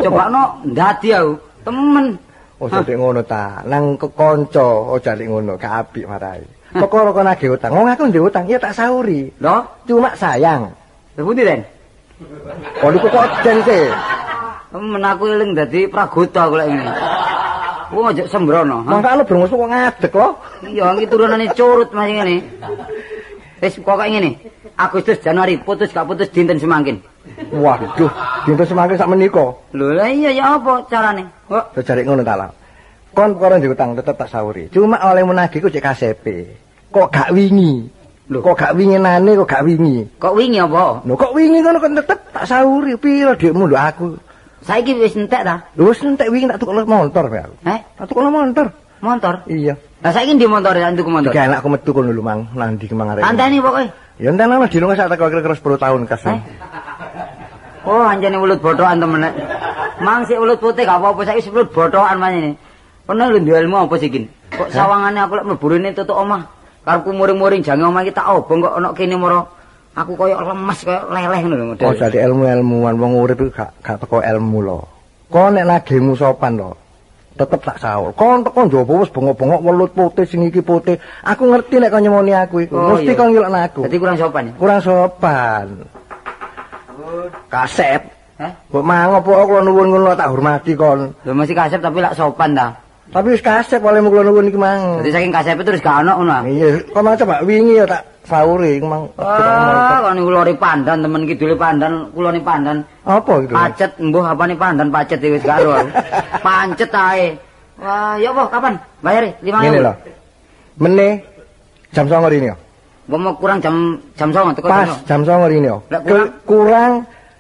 [0.04, 2.17] Coba no ndadi aku, temen.
[2.60, 3.62] Oh, jadi ngono ta.
[3.69, 6.43] Nang ke kanca, oh ngono, gak apik marai.
[6.75, 9.32] Perkara kon nagih utang, wong aku ndek utang ya tak sauri.
[9.39, 10.75] Loh, Cuma sayang.
[11.15, 11.63] lha pundi Den?
[12.84, 13.88] Kon iku kok den sih.
[14.75, 16.91] Temen aku eling dadi pragoda aku lek ngene.
[17.95, 18.84] Wong aja sembrono.
[18.84, 20.28] Mangka lu brengos kok ngadeg lo.
[20.67, 22.36] Iya, iki turunane curut masih ngene.
[23.63, 24.32] Wis pokoke ngene.
[24.76, 27.00] Agustus Januari putus gak putus dinten semangkin.
[27.52, 28.12] Waduh,
[28.44, 29.56] dinten semakin sak menika.
[29.72, 31.24] Lho lah iya ya apa carane?
[31.48, 32.52] Kok jare ngono ta lah.
[33.16, 34.68] Kon perkara ndek utang tetep tak sauri.
[34.68, 36.26] Cuma oleh menagih ku cek KCP.
[36.92, 37.88] Kok gak wingi?
[38.28, 38.44] Lho.
[38.44, 40.04] Kok gak winginane kok gak wingi?
[40.20, 41.00] kok wingi apa?
[41.08, 42.92] Lho kok wingi ngono kok tetep tak sauri.
[43.00, 44.08] Piro dhekmu lho aku.
[44.68, 45.64] Saiki wis entek ta?
[45.80, 47.56] Lho wis entek wingi tak tukul motor ya aku.
[47.64, 48.68] Eh, Tak tukul motor.
[49.06, 49.46] Motor.
[49.46, 49.78] Iya.
[50.02, 51.30] Lah saiki ndi motor ya tuku motor?
[51.30, 53.22] Tiga anakku metu kono lho mang nang ndi kemang arek.
[53.22, 53.86] Anteni pokoke.
[54.18, 56.26] Ya entek nang dino sak teko kira-kira 10 tahun kas.
[56.26, 56.39] Eh?
[57.86, 59.30] Oh, anjene ulut bodohan temen.
[60.02, 62.58] Mang sik ulut putih gak apa-apa saiki ulut bodohan manene.
[63.06, 64.26] Pernah lu duwe ilmu apa sih kin?
[64.50, 66.41] Kok sawangane aku lek mlebu rene tutuk omah.
[66.82, 69.46] Karepku muring-muring jange omah iki tak obong kok ana kene moro.
[69.94, 71.86] Aku koyo lemes koyo leleh ngono lho model.
[71.86, 74.80] Oh jadi ilmu-ilmuwan wong urip iku gak gak teko ilmu lho.
[75.30, 76.74] Kon nek nagihmu sopan lho.
[77.36, 78.16] Tetep tak saur.
[78.16, 80.96] Kon teko njaba wis bengok-bengok welut putih sing iki putih.
[81.28, 82.76] Aku ngerti nek kon nyemoni aku iku.
[82.80, 83.82] Oh, Mesti kon ngilokno aku.
[83.92, 84.54] Dadi kurang sopan ya.
[84.56, 85.66] kurang sopan.
[87.52, 88.02] Kasep.
[88.40, 88.52] Hah?
[88.72, 91.12] Mbok mang apa kula nuwun ngono tak hormati kon.
[91.28, 92.85] Lho masih kasep tapi lak sopan ta.
[93.14, 94.99] Tapi wis kasep oleh kula nuwun iki mang.
[95.01, 96.34] Dadi saking kasep terus gak ono ngono.
[96.34, 96.41] ah.
[96.45, 99.03] Iya, kok mang coba wingi ya tak sauri iku mang.
[99.22, 102.82] Ah, kan kula ri pandan temen kidule pandan, kula ni pandan.
[103.06, 103.53] Apa gitu?
[103.53, 105.78] Pacet mbuh apa nih pandan pacet iki wis karo.
[106.45, 107.38] Pancet ae.
[107.78, 108.74] Wah, ya apa kapan?
[109.03, 109.51] Bayar 5.000.
[109.51, 109.93] Ngene lho.
[110.80, 111.14] Meneh
[111.93, 112.56] jam 09.00 ini ya.
[113.06, 115.78] Mbok mau kurang jam jam 09.00 teko Pas jam jam 09.00 ini ya.
[115.93, 116.30] Lek kurang?
[116.47, 116.93] Kurang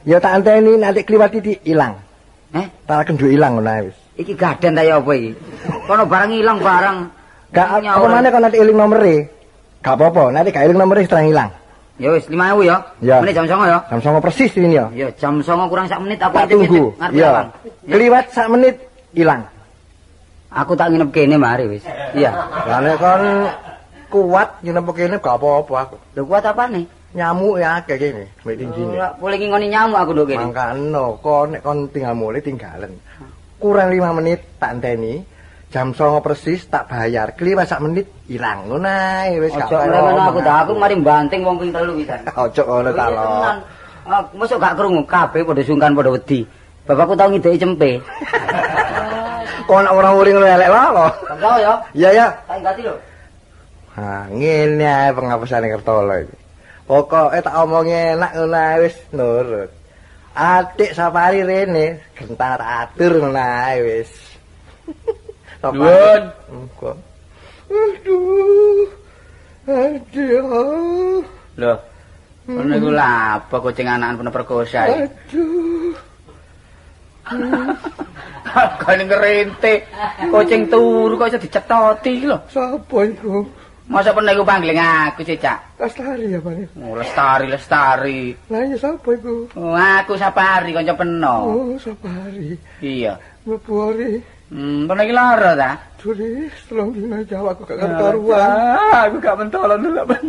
[0.05, 1.97] Ya tak anteni nanti kliwat titik ilang.
[2.53, 3.97] Eh, Tak kenduk ilang ngono ae wis.
[4.15, 5.31] Iki gaden ta ya apa iki?
[5.87, 6.97] Kono barang ilang barang.
[7.55, 9.15] Gak apa maneh kok nanti eling nomere.
[9.79, 11.49] Gak apa-apa, nanti gak eling nomere setelah ilang.
[11.95, 12.77] Ya wis 5000 ya.
[12.99, 13.23] Ya.
[13.23, 13.79] Menit jam 09 ya.
[13.87, 14.85] Jam 09.00 persis ini ya.
[14.91, 16.85] Ya jam 09 kurang sak menit aku intip-intip tunggu.
[16.99, 17.15] ngarep.
[17.15, 17.31] Ya.
[17.87, 18.75] Kliwat sak menit
[19.15, 19.47] ilang.
[20.51, 21.83] Aku tak nginep kene mari wis.
[22.11, 22.35] Iya.
[22.67, 23.23] Lah nek kon
[24.11, 25.95] kuat apa kene gak apa-apa aku.
[26.19, 26.83] Lho kuat apa nih?
[27.15, 28.91] Nyamuk ya akeh kene, mek tinggine.
[28.99, 30.51] Ora boleh ngingoni nyamuk aku nduk kene.
[30.51, 32.91] Mangkano, kok nek kon tinggal mulai tinggalan.
[33.59, 35.23] Kurang 5 menit tak enteni.
[35.73, 37.35] Jam 09.00 persis tak bayar.
[37.35, 40.95] Kliwat sak menit ilang ngono ae wis gak Ojo perlu ngono aku dah aku mari
[40.95, 42.19] banting wong ping telu pisan.
[42.47, 43.23] Ojo ngono ta lo.
[44.05, 46.47] Ah, Mosok gak krungu kabeh padha sungkan padha wedi.
[46.85, 47.91] Bapakku tau ngideki cempe.
[49.67, 51.07] Kok nek ora uring lu elek lho.
[51.41, 51.73] Tau ya.
[51.97, 52.27] Iya ya.
[52.45, 52.95] Tak ganti lho.
[53.95, 56.37] Ha, ngene ae pengapusane Kertolo iki.
[56.85, 59.71] Pokoke tak omongi enak ngono ae wis nurut.
[60.35, 64.11] Adik safari rene gentar atur ngono ae wis.
[65.63, 66.23] Nuwun.
[67.71, 68.85] Aduh.
[69.65, 71.23] Aduh.
[71.55, 71.73] Lho.
[72.45, 74.85] Ngono iku lha apa kucing anakan penuh perkosa.
[74.85, 75.95] Aduh.
[78.83, 79.87] Kan ngerente.
[80.29, 82.37] Kucing turu kok iso dicetoti iki lho.
[82.51, 83.41] Sapa iku?
[83.85, 85.77] Masa pernah iku panggiling aku sih, Cak.
[85.77, 86.73] Lestari ya, Pak?
[86.81, 88.33] Oh, lestari, lestari.
[88.49, 89.45] Lah iya sapa iku?
[89.53, 91.37] Oh, aku sapari kanca peno.
[91.45, 92.57] Oh, safari.
[92.81, 93.13] Iya.
[93.45, 94.17] Mlebu ori.
[94.49, 95.71] Hmm, pernah iki lara ta?
[96.01, 98.41] Duri, tolong dina Jawa aku gak karuan.
[98.89, 99.81] Ah, aku gak mentolong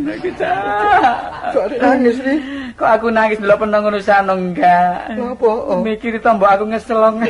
[0.05, 1.17] iki, Cak.
[1.57, 2.39] Kok arek nangis nih?
[2.77, 5.17] Kok aku nangis dulu pernah ngurusan enggak?
[5.17, 5.49] Napa?
[5.49, 5.81] Oh.
[5.81, 7.25] Mikir tombok aku ngeselong.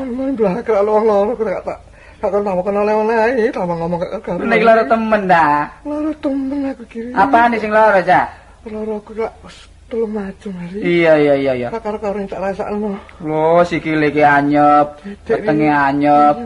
[0.00, 1.44] Main belakang kalau orang loro aku
[2.20, 4.44] gak tak kenal kenal oleh ae, tambah ngomong gak karuan.
[4.44, 5.56] Pernah iki lara temen dah.
[5.88, 7.10] Loro temen aku kiri.
[7.16, 8.26] Apa nih sing lara, Cak?
[8.68, 9.56] Loro aku gak wis
[9.88, 10.78] telu macem hari.
[10.84, 11.68] Iya, iya, iya, iya.
[11.72, 13.00] Tak karo-karo tak rasakno.
[13.24, 15.00] Loh, sikile iki anyep,
[15.32, 15.66] ini.
[15.72, 16.36] anyep,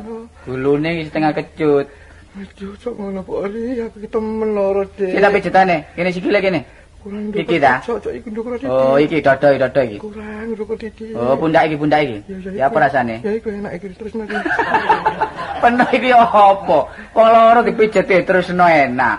[0.46, 1.86] gulune iki setengah kecut.
[2.34, 5.10] Aduh, cok ngono po ori, aku ki temen loro deh.
[5.10, 6.84] Kita pijetane, kene sikile kene.
[7.05, 7.74] Kurang iki ta?
[7.84, 8.64] Cok iki titik.
[8.72, 9.98] Oh, iki dodo dodo iki.
[10.00, 11.12] kurang ndukur titik.
[11.12, 12.18] Oh, pundak iki, pundak iki.
[12.57, 13.20] Ya apa rasane?
[13.20, 14.32] Ya iku enak iki terus nanti.
[15.61, 16.78] Penuh iki apa?
[17.12, 19.18] Wong loro dipijeti terus no enak.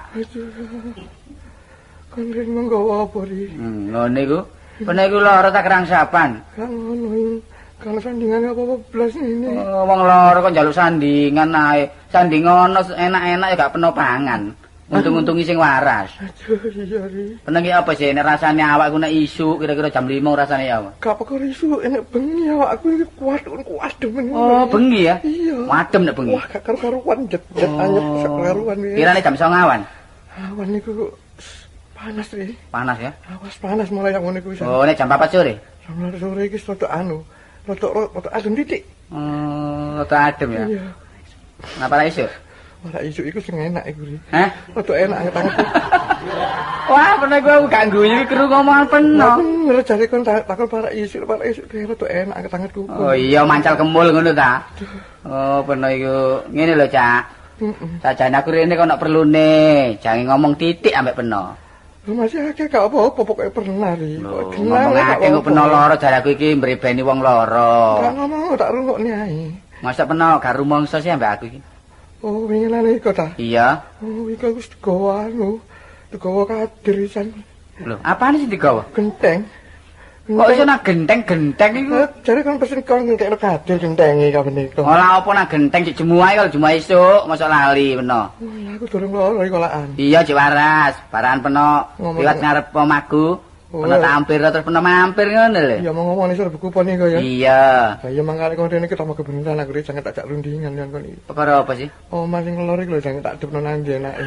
[2.09, 3.53] Kan ring menggawa apa ri?
[3.53, 4.39] Hmm, ngono iku.
[4.81, 6.29] Penuh iku loro tak kerangsapan.
[6.57, 7.37] Kan ngono iki.
[7.75, 9.51] Kalau sandingan apa-apa belas ini.
[9.61, 11.85] Oh, wong loro kok njaluk sandingan ae.
[12.09, 14.41] Sanding ngono enak-enak ya gak penuh pangan.
[14.85, 16.13] Untung-untungi sing waras.
[16.21, 17.33] Aduh, iya ri.
[17.41, 18.13] Penuh iki apa sih?
[18.13, 20.77] Nek rasane awakku nek isu kira-kira jam 5 rasane ya?
[21.01, 24.29] Gak apa risu enak bengi awak aku iki kuat kuat demen.
[24.29, 25.17] Oh, bengi ya?
[25.25, 25.65] Iya.
[25.65, 26.37] Wadem nek bengi.
[26.37, 28.95] Wah, gak karu-karuan jet jet anyep sak karuan iki.
[29.01, 29.81] Kirane jam 09 awan.
[30.53, 30.91] Awan niku
[31.97, 32.53] panas ri.
[32.69, 33.11] Panas ya.
[33.33, 34.61] Awas panas mulai yang ngono iku wis.
[34.61, 35.53] Oh, nek jam 4 sore.
[35.81, 37.25] Sampe sore iki rada anu.
[37.65, 38.85] Rada rada adem titik.
[39.09, 40.65] Oh, rada adem ya.
[40.77, 40.85] Iya.
[41.81, 42.29] Napa ra isu?
[42.85, 44.05] Ora isu iku sing enak iku.
[44.29, 44.49] Hah?
[44.77, 45.55] Rada enak anget-anget.
[46.93, 49.35] Wah, pernah gua gak guyu iki kru ngomongan penuh.
[49.65, 52.93] Bener jare kon tak takon para isu, para isu kaya rada enak anget-anget kuku.
[52.93, 54.61] Oh iya mancal kemul ngono ta.
[55.25, 57.21] Oh, pernah iku ngene lho, Cak.
[57.57, 57.89] Heeh.
[58.05, 59.53] Sajane aku rene kok nek perlune,
[59.97, 61.57] jangan ngomong titik ambek peno.
[62.05, 66.37] Lu masih akeh gak apa-apa pokoke pernah Kok ngomong akeh kok peno loro jare aku
[66.37, 68.13] iki mrebeni wong Gak loro.
[68.13, 69.49] ngomong tak rungokne ae.
[69.81, 71.59] Masa peno gak rumangsa sih ambek aku iki.
[72.23, 73.33] Oh, winginan iku ta.
[73.35, 73.83] Iya.
[73.99, 75.59] Oh, iku wis digawa anu.
[76.11, 77.27] Digawa kadir isan
[77.83, 78.87] Lho, apane sing digawa?
[78.95, 79.43] genteng.
[80.25, 82.01] Kok iso nak genteng-genteng iku?
[82.01, 84.81] Eh, Jare kon pesen kon ngentekno kadir gentengi kabeh niku.
[84.81, 88.33] Ora apa nak genteng cek jemu ae kalau jemu esuk, mosok lali peno.
[88.41, 89.93] Oh, aku durung loro iku lakan.
[90.01, 90.97] Iya, Cik Waras.
[91.13, 93.37] Baran peno liwat ngarep omahku.
[93.73, 93.81] Oh.
[93.81, 95.77] Peno tampir terus peno mampir ngono lho.
[95.81, 97.17] Ya mau ngomong iso buku pon iku ya.
[97.17, 97.63] Iya.
[97.97, 101.17] Lah iya mangkane kon rene ketemu kebenaran aku jangan tak jak rundingan kan kon iki.
[101.25, 101.89] Perkara apa sih?
[102.13, 104.21] Oh, masing loro iku lho jangan tak depno nang ndi enake.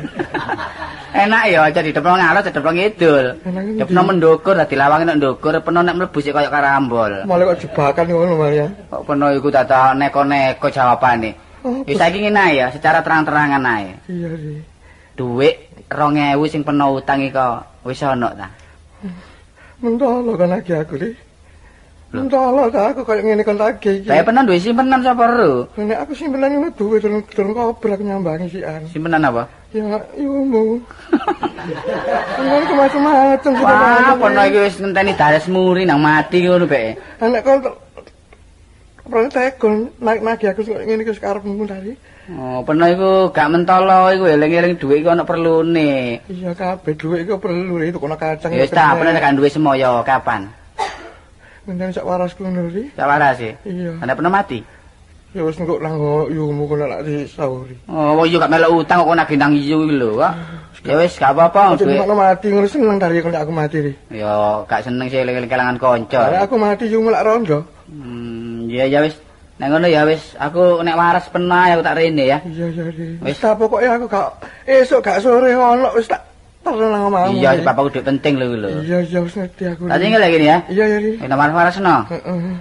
[1.24, 3.26] Enak ya aja di depan ngalor, di ngidul.
[3.40, 3.62] Enak?
[3.80, 7.24] Depan mendukur, dadi lawange nek ndukur, peno nek mlebu sik kaya karambol.
[7.24, 8.66] Malah kok jebakan ngono malah ya.
[8.92, 11.30] Kok peno iku tata neko-neko jawabane.
[11.64, 13.96] Oh, Ya saiki ngene ya, secara terang-terangan ae.
[14.06, 14.60] iya sih.
[15.18, 18.46] Dhuwit 2000 sing peno utang iki kok wis ana ta?
[19.78, 21.14] Mentolo kan lagi aku ri.
[22.10, 24.10] Mentolo ta aku kayak ngene kon lagi iki.
[24.10, 25.70] Bae peno duwe simpenan sapa ro?
[25.78, 28.82] Nek aku simpenan ngono duwe durung durung kober aku nyambangi sian.
[28.90, 29.46] Simpenan apa?
[29.70, 30.82] Ya ilmu.
[32.42, 33.52] Ngono ku macam-macam.
[33.62, 36.98] Wah, peno iki wis ngenteni dares muri nang mati ngono bae.
[37.22, 37.58] Nek kon
[39.08, 41.96] Pernah tegon naik nagi aku kok ngene iki karepmu tadi.
[42.28, 46.20] Oh, peno iku gak mentolo iku eling-eling dhuwit iku ana perlune.
[46.28, 48.52] Iya kabeh dhuwit iku perlu itu kono kacang.
[48.52, 50.52] Ya wis ta, peno nek gak duwe semoyo kapan?
[51.64, 52.92] Ngendani sak warasku ngono ri.
[52.92, 53.56] Sak waras e.
[53.64, 53.96] Iya.
[54.04, 54.60] Ana pernah mati?
[55.32, 57.80] Ya wis engko langgo yumu kono lak disauri.
[57.88, 60.32] Oh, wong yo gak melok utang kok nang iyo iki lho, kok.
[60.84, 61.96] Ya wis gak apa-apa, duit.
[61.96, 63.92] ngono mati ngono seneng tari kok aku mati ri.
[64.12, 66.20] Yo gak seneng sih eling-eling kelangan Lah kanca.
[66.44, 67.64] aku mati yumu lak rondo.
[67.88, 69.16] Hmm, ya ya wis.
[69.58, 72.38] Nek ngono ya wis, aku nek waras pernah aku tak rene ya.
[72.46, 72.84] Iya iya.
[73.26, 73.42] Wis.
[73.42, 74.38] Ta pokoke aku gak
[74.70, 76.22] esuk gak sore ono wis tak
[76.62, 77.42] terus nang omahmu.
[77.42, 77.66] Iya, Ri.
[77.66, 78.68] bapakku duit penting lho lho.
[78.86, 79.90] Iya iya wis ngerti aku.
[79.90, 80.62] Tak tinggal lagi ya.
[80.70, 80.98] Iya iya.
[81.18, 82.06] Wis nomor waras no.
[82.06, 82.54] Heeh.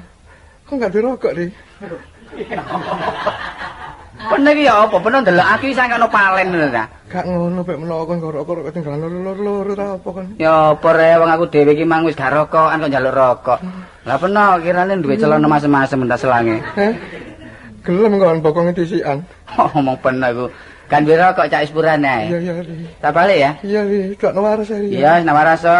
[0.65, 1.45] Kok gak dirokok ri?
[4.27, 4.97] Bener iki ya apa?
[4.99, 6.83] Bener ndelok aku iki sakno palen lho ta.
[7.07, 10.25] Gak ngono pek menawa kon rokok ketinggalan loro-loro ta apa kon.
[10.35, 13.59] Ya apa re wong aku dhewe iki mang wis gak rokokan kok njaluk rokok.
[14.03, 16.59] Lah peno kirane duwe celana masem-masem entas selange.
[17.87, 19.23] Gelem kon bokonge disikan.
[19.55, 20.45] Ngomong bener aku.
[20.91, 22.43] Kan duwe rokok cak ispuran Iya ae.
[22.43, 22.75] iya ri.
[22.99, 23.51] Tak balik ya.
[23.63, 24.87] Iya ri, gak waras ri.
[24.91, 25.75] Iya, wis waras so.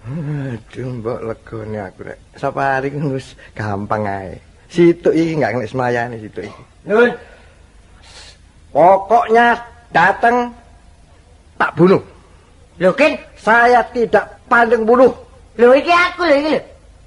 [0.00, 2.18] Aduh, mbok legone aku rek.
[2.36, 4.40] Sapari ku wis gampang ae.
[4.72, 6.62] Situk iki gak ngelik semayane situk iki.
[6.86, 7.10] Nun.
[8.70, 9.58] Pokoknya
[9.90, 10.54] datang
[11.58, 12.00] tak bunuh.
[12.80, 13.18] Lho, Kin.
[13.36, 15.10] Saya tidak pandang bunuh.
[15.58, 16.60] Lho, iki aku lho iki lho.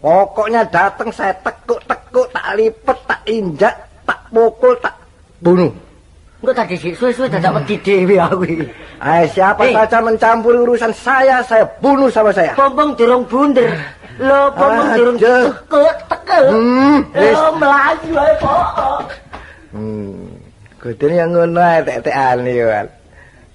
[0.04, 4.94] Pokoknya datang saya tekuk-tekuk, tak lipet, tak injak, tak pukul, tak
[5.40, 5.72] bunuh.
[6.44, 8.68] Engko tadi sik suwe-suwe dadak wedi dhewe aku iki.
[9.00, 9.72] Eh, siapa Eh.
[9.72, 12.52] saja mencampuri urusan saya, saya bunuh sama saya.
[12.52, 13.72] Pompong durung bunder.
[14.20, 14.98] Lho, pompong Aduh.
[15.00, 16.46] durung tekuk, tekuk.
[16.52, 17.32] Hmm, wis.
[17.32, 18.68] Lho, melayu ae kok.
[19.74, 20.30] Hmm,
[20.78, 22.88] kudune yang ngono ae tek-tekan iki, Wan.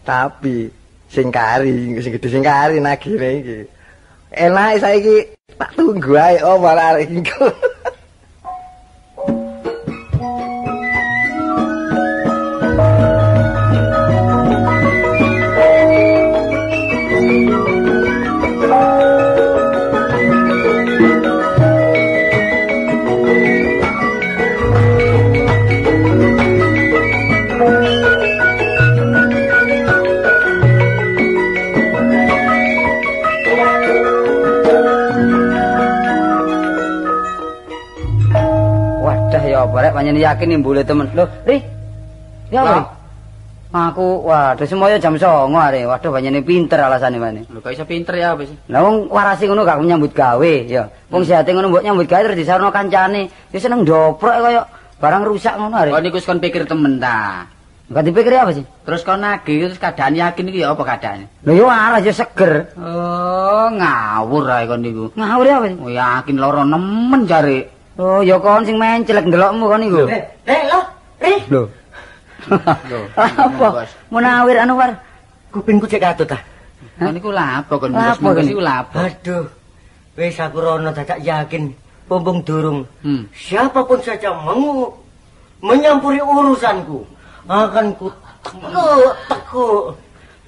[0.02, 0.66] Tapi
[1.06, 3.58] sing kari, sing gedhe sing kari nagine iki.
[4.34, 5.16] Enake saiki
[5.54, 7.08] tak tunggu ae oh malah arek
[40.08, 41.06] panjenengan yakin nih boleh temen.
[41.12, 41.58] Loh, Ri.
[42.48, 42.72] Ya apa?
[42.72, 42.82] Ri?
[43.68, 45.80] Aku waduh semuanya jam 09.00 are.
[45.84, 47.44] Waduh panjenengan pinter alasane maneh.
[47.52, 48.56] Lho kok iso pinter ya apa sih?
[48.72, 50.88] Lah wong warasi ngono gak nyambut gawe ya.
[51.12, 53.28] Wong sehate ngono mbok nyambut gawe terus disarno kancane.
[53.52, 54.64] Ya seneng doprok kaya
[54.96, 55.92] barang rusak ngono are.
[55.92, 57.44] Kok niku wis kon pikir temen ta.
[57.92, 58.64] Gak dipikir apa sih?
[58.64, 61.24] Terus kon nagih terus keadaan yakin iki ya apa keadaane?
[61.44, 62.72] Lho yo waras yo seger.
[62.80, 65.12] Oh, ngawur ae kon niku.
[65.12, 65.76] Ngawur ya apa sih?
[65.76, 67.77] Oh, yakin loro nemen jare.
[67.98, 70.02] Oh, ya kon sing mencelek ndelokmu kon iku.
[70.06, 70.80] Eh, eh, lo,
[71.18, 71.34] Ri.
[71.50, 71.62] Lho.
[72.86, 73.82] Lho, Apa?
[74.14, 74.94] Munawir Anwar.
[75.50, 76.38] Kupingku cek katut ta.
[76.94, 78.46] Kon niku lapo kon Lapo, kon?
[78.46, 79.02] niku lapo.
[79.02, 79.50] Aduh.
[80.14, 81.74] Wis aku rono dadak yakin
[82.06, 82.86] pompong durung.
[83.02, 83.26] Hmm.
[83.34, 84.94] Siapapun saja mau
[85.58, 87.02] menyampuri urusanku
[87.50, 88.06] akan ku
[89.26, 89.98] tekuk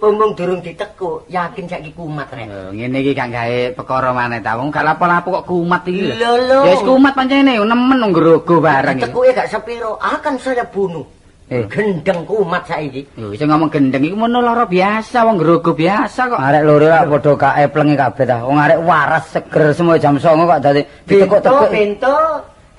[0.01, 2.49] Pompong durung ditekuk, yakin saiki kumat rek.
[2.49, 4.57] Lho, ngene iki gak gawe perkara maneh ta.
[4.57, 6.17] Wong gak lapo-lapo kok kumat iki lho.
[6.17, 6.59] Lho, lho.
[6.65, 9.05] Ya wis kumat pancene nemen nang grogo barang iki.
[9.05, 11.05] Tekuke gak sepiro, akan saya bunuh.
[11.53, 11.69] Eh.
[11.69, 13.05] Gendeng kumat saiki.
[13.21, 16.41] Lho, iso ngomong gendeng iku mono lara biasa, wong grogo biasa kok.
[16.41, 18.37] Arek loro lak padha kae plenge kabeh ta.
[18.49, 20.83] Wong arek waras seger semua jam 09.00 kok dadi
[21.13, 21.69] ditekuk-tekuk.
[21.69, 22.17] bento,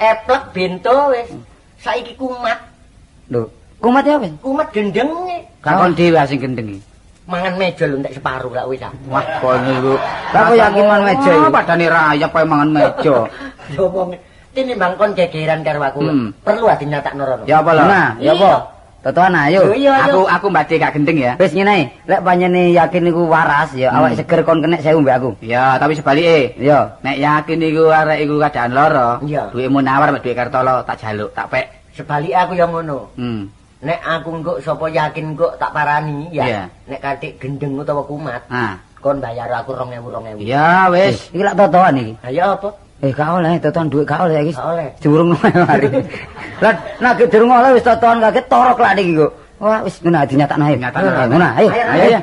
[0.02, 1.30] eplek bento wis.
[1.86, 2.58] Saiki kumat,
[3.30, 3.46] Lho,
[3.78, 4.26] kumat ya apa?
[4.26, 4.34] sih?
[4.42, 5.38] kumat gendenge.
[5.62, 6.91] Gak kon dhewe sing gendeng iki.
[7.30, 8.82] Mangan meja lho entek separuh lak wis.
[8.82, 8.92] ah.
[9.08, 9.94] Wah, kok niku.
[10.34, 11.50] Lah kok yakin man meja iki?
[11.54, 13.16] Padane rayap kowe mangan meja.
[13.78, 14.10] Yo wong
[14.52, 16.00] tinimbang kon gegeran karo aku.
[16.02, 16.28] Hmm.
[16.42, 17.44] Perlu ati nyatakno rono.
[17.46, 17.84] Ya apa lho?
[17.88, 18.52] Nah, ya apa?
[19.02, 19.66] Totoan ayo.
[20.06, 21.34] Aku aku mbade gak gendeng ya.
[21.42, 25.30] Wis ngene, lek panjenengan yakin niku waras ya, awak seger kon kenek sewu mbek aku.
[25.42, 26.54] Ya, tapi sebalike.
[26.62, 27.02] Ya.
[27.02, 29.50] Nek yakin iku arek iku keadaan lara, Iya.
[29.50, 31.66] duitmu nawar mek duit Kartolo tak jaluk, tak pek.
[31.98, 33.10] Sebalik aku yang ngono.
[33.18, 33.50] Hmm.
[33.82, 36.46] Nek aku engko sapa yakin engko tak parani ya.
[36.46, 36.64] Iya.
[36.86, 40.06] Nek katik gendeng utawa kumat, Nah, kon bayar aku 2000
[40.38, 40.46] 2000.
[40.46, 41.34] ya wis.
[41.34, 42.14] Iki lak totoan iki.
[42.22, 42.70] Ayo apa?
[43.02, 44.54] Eh, gak oleh totoan duit gak oleh iki.
[44.62, 44.90] Oleh.
[45.02, 45.90] Jurung mari.
[46.62, 49.32] Lah nek durung oleh wis totoan kaget torok lak niki kok.
[49.58, 50.74] Wah, wis ngono dinyatakno ae.
[50.78, 51.10] Dinyatakno.
[51.10, 51.70] Eh, Ngono, ayo.
[51.70, 52.20] Ayo,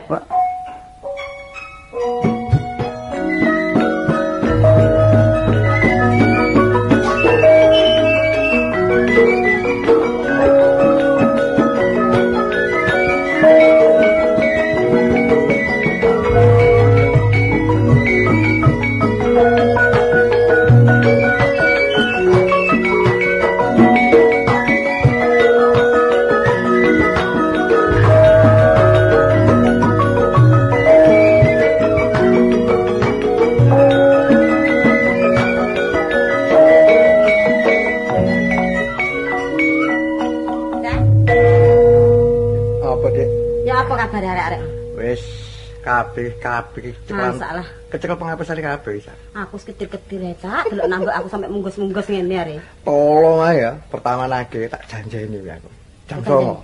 [46.42, 47.14] kabeh kabeh.
[47.14, 47.66] Masalah.
[47.94, 49.14] Kecekel pengapesan kabeh isa.
[49.32, 50.74] Aku seketir-ketir ya, Cak.
[50.74, 52.56] Delok nambah aku sampai munggos-munggos ngene are.
[52.82, 55.70] Tolong ae ya, pertama lagi tak janjeni aku.
[56.10, 56.56] Jam songo.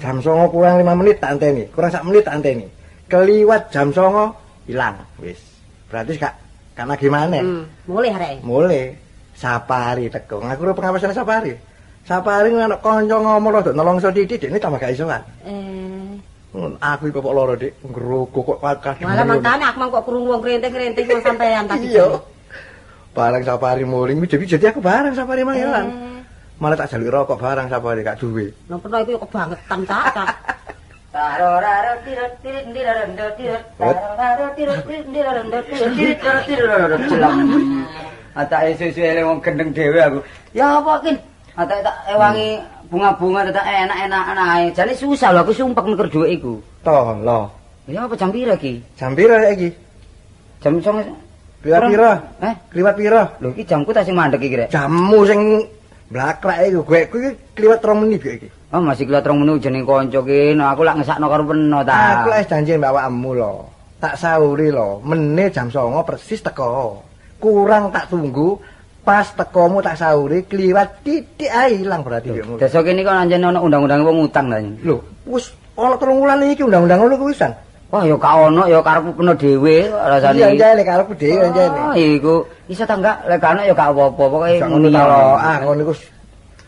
[0.00, 2.66] Jam songo kurang 5 menit tak anteni, kurang sak menit tak anteni.
[3.06, 4.34] Keliwat jam songo
[4.64, 5.38] hilang wis.
[5.90, 6.34] Berarti gak
[6.78, 7.38] karena gimana?
[7.42, 8.36] Hmm, mulai arek.
[8.46, 8.94] Mulai
[9.36, 10.40] sapari teko.
[10.40, 11.52] Ngaku ora pengawasan sapari.
[12.06, 15.20] Sapari ngono kanca ngomong rada nelongso titik dekne tambah gak iso kan.
[15.44, 16.16] Eh,
[16.50, 19.06] Aku iki kok loro dik ngrogo kok kadang.
[19.06, 21.94] malah mangkane aku mang kok krungu wong krenteng-krenteng wong sampean tadi.
[21.94, 22.08] Iya.
[23.14, 25.86] Barang sapari muling jadi jadi aku barang sapari mang hilang.
[25.86, 26.18] Eh,
[26.58, 28.50] Malah tak jaluk rokok barang sapari gak duwe.
[28.66, 30.04] nang pernah iku kok bangetan, Cak.
[30.12, 30.28] Cak.
[38.30, 40.18] Atake susu ele wong gendeng dhewe aku.
[40.54, 41.16] Ya apa kin?
[41.58, 44.64] Atake tak ewangi bunga-bunga tak enak-enak ae.
[44.74, 46.58] Jane susah lho aku sumpek nuker dhuwit iku.
[46.82, 47.40] Toh, lo.
[47.86, 48.82] Ya apa jam pira iki?
[48.98, 49.70] Jam pira iki?
[50.60, 51.14] Jam 09.00.
[51.60, 52.12] Kliwat pira?
[52.42, 53.22] Eh, Kliwat pira?
[53.38, 54.68] lho iki jamku tak sing mandek iki rek.
[54.74, 55.40] Jammu sing
[56.10, 58.48] blakrak iku, gue kuwi kliwat 3 menit iki.
[58.70, 60.62] Oh, masih kelihat rong menu jeneng kanca kene.
[60.62, 62.22] Aku lak ngesakno karo peno ta.
[62.22, 63.66] Aku wis janji mbak awakmu lho.
[63.98, 67.02] Tak sauri lho, menit jam 09.00 persis teko.
[67.42, 68.54] Kurang tak tunggu,
[69.00, 72.44] pas tekomu tak sauri kliwat titik ae ilang berarti ya.
[72.60, 74.60] Desa kene kok anjen ana undang-undang wong utang ta.
[74.60, 77.52] Lho, wis ana telung wulan iki undang-undang ngono kuwi wisan.
[77.90, 80.38] Wah, ya gak ono ya karepku peno dhewe rasane.
[80.38, 81.78] Iya jane karepku dhewe jane.
[81.90, 82.34] Oh, iku
[82.70, 84.14] iso ta enggak lek ono ya gak apa-apa.
[84.14, 85.02] Pokoke ngono ta.
[85.42, 85.94] Ah, ngono iku.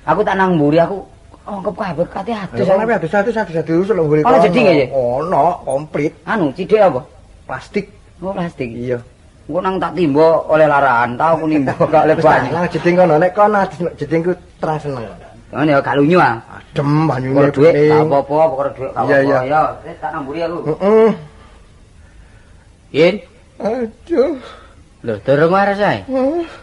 [0.03, 0.99] Aku tak nang mburi aku
[1.47, 2.67] ongkep kabeh kate adus.
[2.67, 4.27] ana ada satu satu satu terus lho nggone.
[4.27, 4.87] Ono jeding ya?
[4.91, 7.01] Ono, komplit Anu, cidek apa?
[7.47, 7.87] plastik.
[8.23, 8.71] Oh, plastik.
[8.71, 8.99] Iya.
[9.43, 12.51] Engko nang tak timbo oleh larahan, tau aku nimbo gak oleh tak banyak.
[12.55, 13.61] nang jeding kono nek kono
[13.99, 14.33] jedingku
[14.63, 15.05] terang seneng.
[15.53, 16.35] Ngono ya gak lunyu ah.
[16.57, 19.51] Adem banyune dhuwit gak apa-apa, pokoke dhuwit gak Iya, apa-apa.
[19.51, 20.57] Ya, wis tak nang mburi aku.
[20.71, 21.11] Heeh.
[22.93, 23.15] Yin,
[23.61, 24.37] Aduh.
[25.03, 25.99] lho durung waras ae.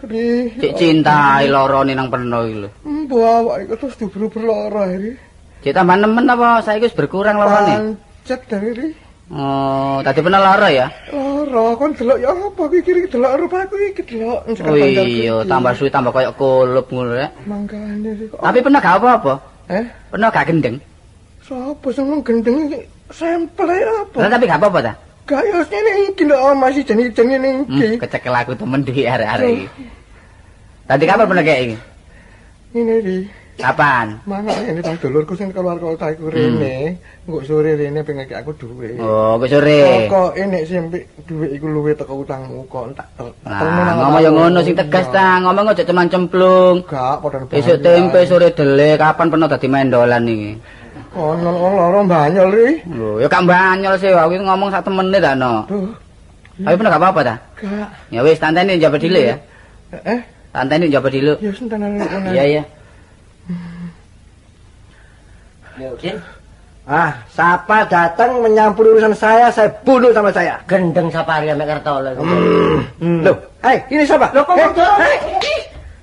[0.08, 0.48] Ri.
[0.56, 2.70] Cik cintai lorone nang peno iki lho.
[2.88, 5.12] Mbo awak iku terus diburu lara iki.
[5.68, 8.00] Cik tambah nemen apa saiki wis berkurang lorone?
[8.24, 8.88] Pancet dari ri.
[9.30, 10.88] Oh, tadi pernah lara ya?
[11.14, 14.42] Lara kon delok ya apa iki kiri delok rupaku iki delok.
[14.66, 17.30] Oh iya, tambah suwi tambah koyo kulup ngono rek.
[17.46, 18.42] Mangkane kok.
[18.42, 19.34] Tapi pernah gak apa-apa?
[19.70, 20.82] Eh, Pernah gak gendeng?
[21.46, 22.80] sapa sing ngomong gendeng iki?
[23.14, 24.18] Sampel apa?
[24.18, 24.94] Pernah tapi gak apa-apa ta?
[25.30, 27.86] Gak ya ngene iki lho oh, masih jenenge-jenenge ngene iki.
[27.86, 29.68] Hmm, kecekel aku temen di arek-arek iki.
[30.90, 31.78] Tadi kapan pernah kayak ini?
[32.74, 33.18] Ngene ri.
[33.60, 34.16] Kapan?
[34.24, 36.96] Mana ini tang dulurku sing keluar kota iku rene,
[37.28, 38.96] engko sore rene pengen ngekek aku dhuwit.
[39.04, 40.08] Oh, ke sore.
[40.08, 40.88] Kok enek sing
[41.28, 43.08] dhuwit iku luwe teko utangmu kok tak
[43.44, 46.88] Nah, ngomong ya ngono sing tegas ta, ngomong aja cuman cemplung.
[46.88, 50.52] Gak padha Besok tempe sore dele, kapan pernah dadi mendolan iki?
[51.20, 52.70] Ono loro banyol ri.
[52.88, 55.68] Lho, ya gak banyol sih, aku iki ngomong sak temene ta no.
[55.68, 55.92] Duh,
[56.64, 57.36] Tapi pernah gak apa-apa ta?
[57.60, 57.90] gak.
[58.08, 59.36] Ya wis, tanteni njaba dile ya.
[60.08, 60.20] Eh,
[60.56, 61.36] Tanteni njaba dile.
[61.44, 62.32] ya senten ana.
[62.32, 62.64] Iya, iya.
[65.80, 66.16] Mungkin
[66.90, 70.58] Ah, siapa datang menyampur urusan saya, saya bunuh sama saya.
[70.66, 72.18] gendeng sapari ambek Kartolo.
[72.18, 73.22] Hmm.
[73.22, 74.26] Loh, eh, ini siapa?
[74.34, 75.18] Loh, kok Eh, kok eh,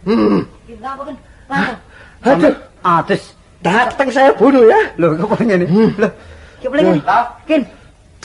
[0.06, 0.46] Hmm.
[0.78, 1.16] Apa kan?
[2.22, 2.54] Aduh,
[2.86, 3.34] Atus.
[3.58, 4.78] datang saya bunuh ya.
[4.94, 5.66] Lho, kok ngene?
[5.98, 6.08] Lho,
[6.62, 7.24] ki boleh kan?
[7.50, 7.62] Kin.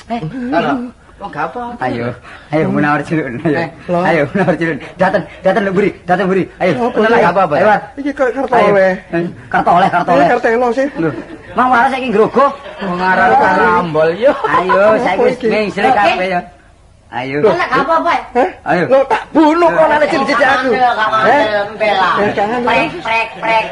[0.05, 0.21] Eh,
[0.53, 0.71] halo.
[1.17, 1.61] Kok gak apa?
[1.85, 2.09] Ayo,
[2.49, 3.37] ayo menawar cilun.
[3.41, 3.69] Ayo, Eh,
[4.09, 4.77] ayo menawar cilun.
[4.97, 6.49] Datang, datang lu beri, datang beri.
[6.57, 7.21] Ayo, Apa kenal sih?
[7.21, 7.55] gak apa-apa.
[7.57, 8.69] Ayo, Ayo, Iki kok kartu ayo.
[8.73, 8.93] oleh.
[9.13, 10.27] Eh, Kartu oleh, kartu Ini oleh.
[10.29, 10.87] kartu sih.
[10.97, 11.09] Lho,
[11.55, 12.45] Mang waras saiki ngrogo.
[12.81, 14.33] Ngarang karambol yo.
[14.47, 16.41] Ayo, saiki wis mengsel kabeh yo.
[17.11, 17.37] Ayo.
[17.43, 18.13] Enak apa-apa.
[18.39, 18.49] Hah?
[18.71, 18.83] Ayo.
[18.87, 20.69] Lo tak bunuh kok nanti cincin aku.
[20.71, 21.43] Eh?
[21.75, 22.09] Bela.
[22.23, 23.65] Eh, jangan, Prek prek prek.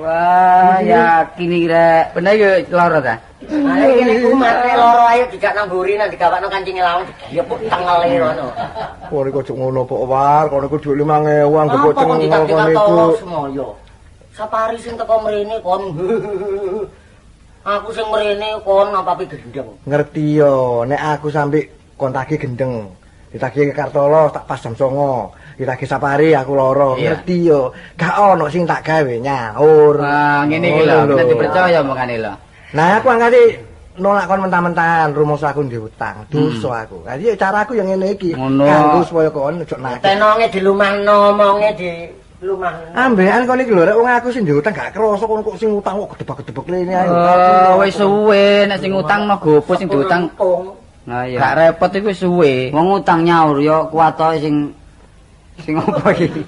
[0.00, 2.04] Wah, yakin iki rek.
[2.16, 3.14] Bener yo lara ta?
[3.50, 7.04] Ayo kene kumat nek loro ayo dijak nang mburi nang digawakno kancinge lawang.
[7.28, 8.46] Ya pun tangale ngono.
[9.10, 12.20] Kok niku cuk ngono po war, kok niku dhuwit 5000 anggo Apa kok kok cengeng
[12.24, 13.66] ditaktik kok niku.
[14.40, 15.92] Sapari sing teko mrene kon.
[17.60, 19.76] Aku sing mrene kon apa pi gendeng.
[19.84, 22.88] Ngerti yo, nek aku sampe kontake gendeng.
[23.28, 25.60] Ditagih ke Kartolo tak pas jam 09.00.
[25.60, 26.96] Ditagih Sapari aku loro.
[26.96, 27.20] Iya.
[27.20, 27.68] Ngerti yo.
[28.00, 29.94] Gak ono sing tak gawe nyaur.
[30.00, 32.32] Wah, ngene iki lho, nek dipercaya omongane lho.
[32.72, 33.42] Nah, aku angkati
[34.00, 37.04] nolak kon mentah-mentahan rumus aku ndek utang, dosa aku.
[37.04, 38.32] Jadi caraku yang ngene iki.
[38.32, 38.64] Ngono.
[38.64, 40.00] Kanggo supaya kon ojo nagih.
[40.00, 41.92] Tenonge dilumahno, omonge di.
[42.96, 46.00] Ambekan kon iki lho rek wong aku sing utang gak krasa kon kok sing utang
[46.00, 47.08] kok gedebak-gedebek lene ae.
[47.08, 50.24] Oh, wis suwe nek sing utang no gopo sing diutang.
[51.04, 51.36] Nah iya.
[51.36, 52.72] Gak repot iku wis suwe.
[52.72, 54.72] Wong utang nyaur yo kuwatoke sing
[55.60, 56.40] Sing apa iki?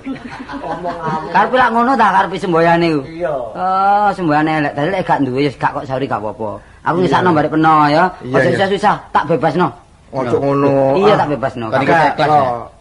[0.65, 1.27] Ngomong amu.
[1.29, 3.03] Karepe lak ngono ta karepe semboyane iku.
[3.13, 3.35] Iya.
[3.53, 4.73] Oh, semboyane elek.
[4.73, 6.51] Dadi lek gak duwe ya gak kok sauri gak apa-apa.
[6.89, 8.09] Aku ngisakno barek peno ya.
[8.09, 8.49] Aja iya.
[8.57, 9.69] susah-susah, tak bebasno.
[10.13, 10.73] Ojo ngono.
[11.01, 11.67] Iya tak bebasno.
[11.73, 12.13] Kon iki ikhlas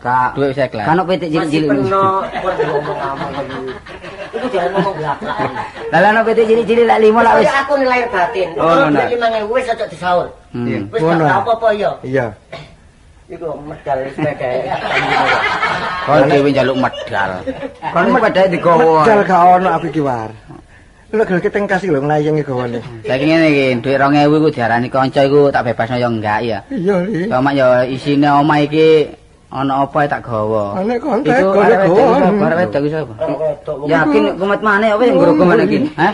[0.03, 0.85] gak Duit wis ikhlas.
[0.85, 1.69] kan petik Masih cilik-cilik.
[1.71, 2.05] peno
[2.43, 3.59] kon ngomong amu iki.
[4.35, 5.51] Iku jangan ngomong belakang.
[5.91, 7.47] Lah lan petik cilik-cilik lek limo lak wis.
[7.47, 8.49] Aku nilai batin.
[8.59, 8.99] Oh, Kalau ngono.
[8.99, 10.27] beli 5000 wis aja disaur.
[10.51, 10.81] Hmm.
[10.91, 11.23] Wis Ngono.
[11.23, 11.91] gak apa-apa ya.
[12.03, 12.27] Iya.
[13.31, 14.59] Iku medal wis megae.
[16.03, 17.31] Kon dhewe njaluk medal.
[17.95, 19.07] Kon padha digowo.
[19.07, 20.27] Medal gak ono aku iki war.
[21.11, 22.79] Lho gel keteng kasih lho nglayengi gawane.
[23.03, 26.59] Saiki ngene iki, dhuwit 2000 iku diarani kanca iku tak bebasno ya enggak ya.
[26.71, 27.27] Iya li.
[27.27, 29.11] Cuma ya isine omah iki
[29.51, 30.79] ana apa tak gawa.
[30.79, 30.95] Wedok
[31.27, 31.63] iku gawa.
[31.67, 32.43] sapa?
[32.47, 33.13] Arek wedok iku sapa?
[33.91, 35.77] Yakin kumat mana apa yang nggrogol mana iki?
[35.99, 36.13] Hah?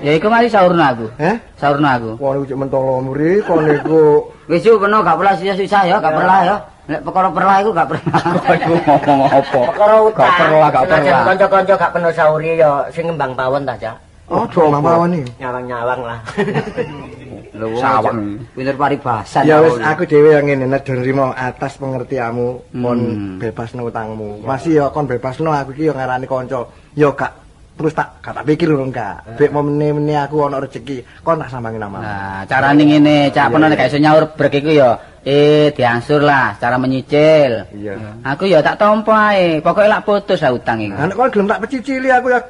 [0.00, 1.06] Ya iku mari saurna aku.
[1.20, 1.36] Heh?
[1.60, 2.16] Saurna aku.
[2.16, 6.12] Wong iku cek mentolo muri kon iku Wis yo peno gak perlah susah-susah ya, gak
[6.16, 6.56] perlah ya.
[6.84, 8.16] Lek perkara perlah iku gak perlah.
[8.60, 9.60] Iku ngomong apa?
[9.72, 10.20] Perkara utang.
[10.20, 11.22] Gak perlah, gak perlah.
[11.24, 13.96] Kanca-kanca gak penuh sauri ya sing ngembang pawon ta, Cak.
[14.24, 15.28] Oh, do mawon iki.
[15.36, 16.18] Nyawang-nyawang lah.
[17.60, 18.40] Lho Sawang.
[18.50, 19.46] Pinter paribasan.
[19.46, 23.38] Ya wis aku dhewe yang ngene nedon rimo atas pengertianmu kon Hmm.
[23.38, 24.42] bebasno utangmu.
[24.42, 26.66] Masih ya kon bebasno aku iki ya ngarani kanca.
[26.98, 27.30] Ya gak
[27.78, 29.38] terus tak gak tak pikir lho enggak.
[29.38, 31.98] Bek mau meneh-meneh aku ana rezeki kon tak sambangi nama.
[32.02, 34.90] Nah, carane ngene, cak peno nek gak iso nyaur brek iku ya
[35.22, 37.70] eh diangsur lah cara menyicil.
[37.70, 38.18] Iya.
[38.34, 40.98] Aku ya tak tampa ae, pokoke lak putus lah utang iku.
[40.98, 42.42] Anak kon gelem tak pecicili aku ya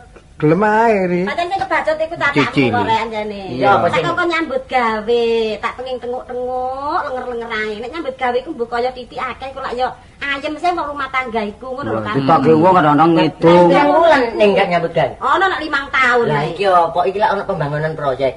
[0.45, 1.20] gelem ae ri.
[1.24, 2.64] Pancen sing kebacut iku cacakmu Cici.
[2.68, 3.42] kok rek anjane.
[3.57, 5.24] Iya, apa tak sing- kok nyambut gawe,
[5.59, 7.72] tak pengin tenguk-tenguk lenger-lenger ae.
[7.80, 9.88] Nek nyambut gawe iku mbok kaya titik akeh kok lak yo
[10.20, 12.14] ayem sing wong rumah tangga iku ngono lho kan.
[12.20, 13.66] Ditake wong kadang-kadang ngitung.
[13.72, 15.12] Wulan ning gak nyambut gawe.
[15.18, 16.51] Ono nek 5 tahun Lah ae.
[16.53, 18.34] iki apa iki lak ana pembangunan proyek.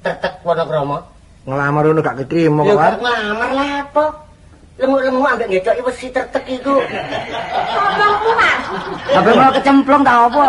[0.00, 0.98] Tetek Wonokromo.
[1.44, 2.72] Ngelamar ngono gak ketrimo kok.
[2.74, 2.92] War.
[2.92, 4.04] gak ngelamar lah apa?
[4.80, 6.80] Lengu-lengu ambek ngecoki wesi tetek iku.
[6.80, 8.62] Ngomongmu Mas.
[9.12, 10.44] Apa mau kecemplung ta apa?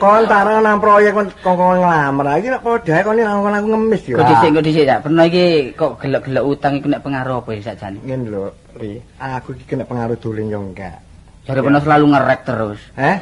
[0.00, 2.40] Kon tarang nang proyek kon kon ngelamar.
[2.40, 4.16] Iki nek padha kon kon aku ngemis ya.
[4.16, 5.00] Kok dhisik kok dhisik cak.
[5.04, 5.44] Pernah iki
[5.76, 8.00] kok gelek-gelek utang iku nek pengaruh apa ya sakjane?
[8.00, 8.48] Ngene lho,
[8.80, 8.96] Ri.
[9.20, 10.96] Aku iki kena pengaruh dolen yo enggak.
[11.44, 12.80] Jare pernah selalu ngerek terus.
[12.96, 13.16] Heh?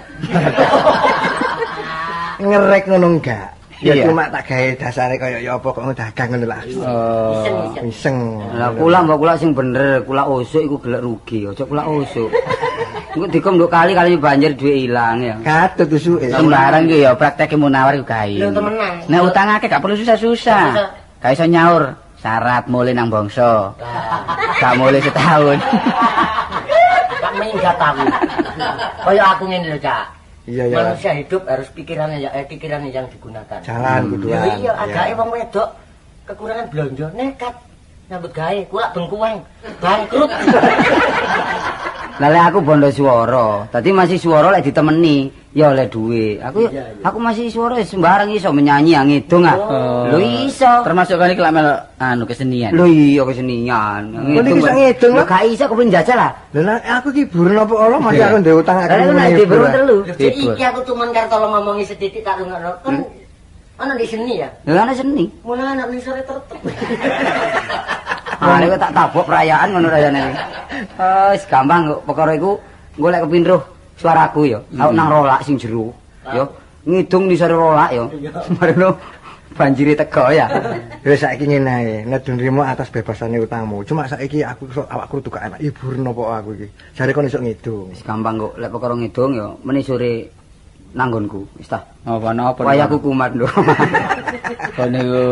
[2.46, 3.57] Ngerek ngono enggak?
[3.78, 6.60] Ya cuma tak gawe dasare kaya ya apa kok dagang ngono lah.
[6.82, 7.78] Oh.
[7.86, 8.42] Iseng.
[8.58, 12.26] Lah kula mbok kula sing bener, kula usuk iku gelek rugi, aja kula usuk.
[13.14, 15.38] Engko dikom nduk kali kali banjir duit ilang ya.
[15.46, 16.26] Katut usuke.
[16.26, 18.34] Sembarang iki ya praktek munawar iku gawe.
[18.34, 18.94] Lho temenan.
[19.06, 20.64] Nek utang akeh gak perlu susah-susah.
[21.22, 21.94] Gak iso nyaur.
[22.18, 23.70] Syarat mulai nang bangsa.
[24.58, 25.58] Gak mulai setahun.
[27.22, 28.02] Gak minggat aku.
[29.06, 30.17] Kaya aku ngene lho, Cak.
[30.48, 30.76] Iya ya.
[30.80, 33.60] Manusia hidup harus pikirannya ya eh, pikirannya yang digunakan.
[33.60, 34.32] Jalan kudu.
[34.32, 35.68] Ya iya, agake wong wedok
[36.24, 37.54] kekurangan blonjo nekat
[38.08, 39.44] nyambut gawe, kulak bengkuang,
[39.84, 40.32] bangkrut.
[42.18, 46.42] Lah lek aku bondo swara, dadi masih swara lek ditemeni ya oleh duit.
[46.42, 47.06] Aku Iya, iya.
[47.06, 49.54] aku masih swara sembarang iso menyanyi ya ngidung ah.
[49.54, 50.02] Oh.
[50.10, 50.18] Lho
[50.50, 50.66] iso.
[50.82, 52.74] Termasuk kan iki mel anu kesenian.
[52.74, 54.02] Lho iya kesenian.
[54.34, 56.30] Kok iki iso ngidung, Lho gak iso kepengin jajal lah.
[56.58, 58.98] Lah nek aku ki buron apa Allah masih aku ndek utang akeh.
[58.98, 59.96] Lah nek diburu telu.
[60.02, 62.82] Lho, iki aku cuman karo tolong ngomongi sedidik tak rungokno.
[62.82, 63.06] Kan
[63.78, 64.50] ana di seni ya.
[64.66, 65.30] Lho ana seni.
[65.46, 66.58] Mulai anak ning sore tertutup.
[68.38, 70.20] Ah nek tak tabok perayaan ngono rayane.
[70.94, 72.54] Eh wis gampang kok perkara iku
[72.94, 73.62] golek kepindruh
[73.98, 74.58] suaraku ya.
[74.78, 75.90] Aku nang rolak sing jero.
[76.30, 76.46] Ya
[76.86, 78.06] ngidung di sore rolak ya.
[78.54, 78.94] Marino
[79.58, 80.46] banjiri teko ya.
[81.02, 83.82] Wis saiki ngene ae, nek nrimo atas bebasane utangmu.
[83.82, 86.66] Cuma saiki aku iso awakku gak enak hiburan apa aku iki.
[86.94, 87.90] Jare kon iso ngidung.
[87.90, 90.30] Wis gampang kok lek perkara ngidung ya meni sore
[90.96, 91.84] nanggonku wis ta.
[92.08, 92.64] Apa napa?
[92.64, 93.48] Wayahku kumat lho.
[94.76, 95.24] Kon niku.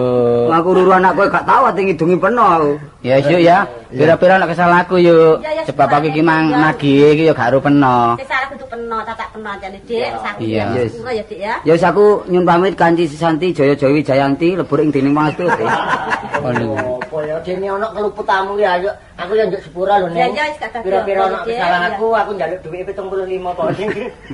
[0.53, 2.73] Aku ruru anakku gak tau ati ngidungi peno aku.
[3.01, 3.65] Ya yuk ya.
[3.89, 5.41] Pira-pira nek kesalahanku yuk.
[5.41, 8.19] Ya, ya, Sebab aku iki mang nagih iki ya gak ero peno.
[8.67, 10.39] Peno, cacak peno ancane Dik, aku.
[10.43, 10.65] Iya.
[10.75, 11.55] Ngono ya Dik ya.
[11.63, 15.47] Ya wis aku nyun pamit kanthi Sisanti Jaya Jawi Jayanti lebur ing dening Pangestu.
[15.47, 16.77] Kon niku.
[17.07, 18.91] Apa ya dene ana keluputamu ya ayo.
[19.17, 21.57] Aku ya njuk sepura lho Ya, ya, ada Pira-pira apa, ana Dik.
[21.57, 23.67] kesalahanku aku njaluk dhuwit 75 kok.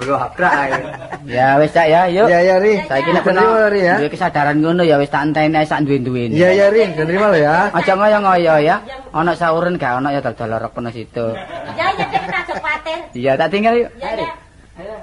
[0.02, 0.72] Belum hakrak ae.
[1.30, 2.26] Ya wis cak ya, yuk.
[2.26, 2.74] Ya ya Ri.
[2.90, 3.94] Saiki nek peno ya.
[4.02, 6.34] duwe kesadaran ngono ya wis tak enteni ae sak duwe-duwene.
[6.34, 7.70] Iya ya Ri, nrimo lho ya.
[7.70, 8.76] Aja ngoyo-ngoyo ya.
[9.14, 11.26] Ana sauren gak ana ya dal-dal lorok peno situ.
[11.78, 12.98] Ya ya tak kuwatir.
[13.12, 13.90] Iya, tak tinggal yuk.
[14.82, 15.02] Ya ya.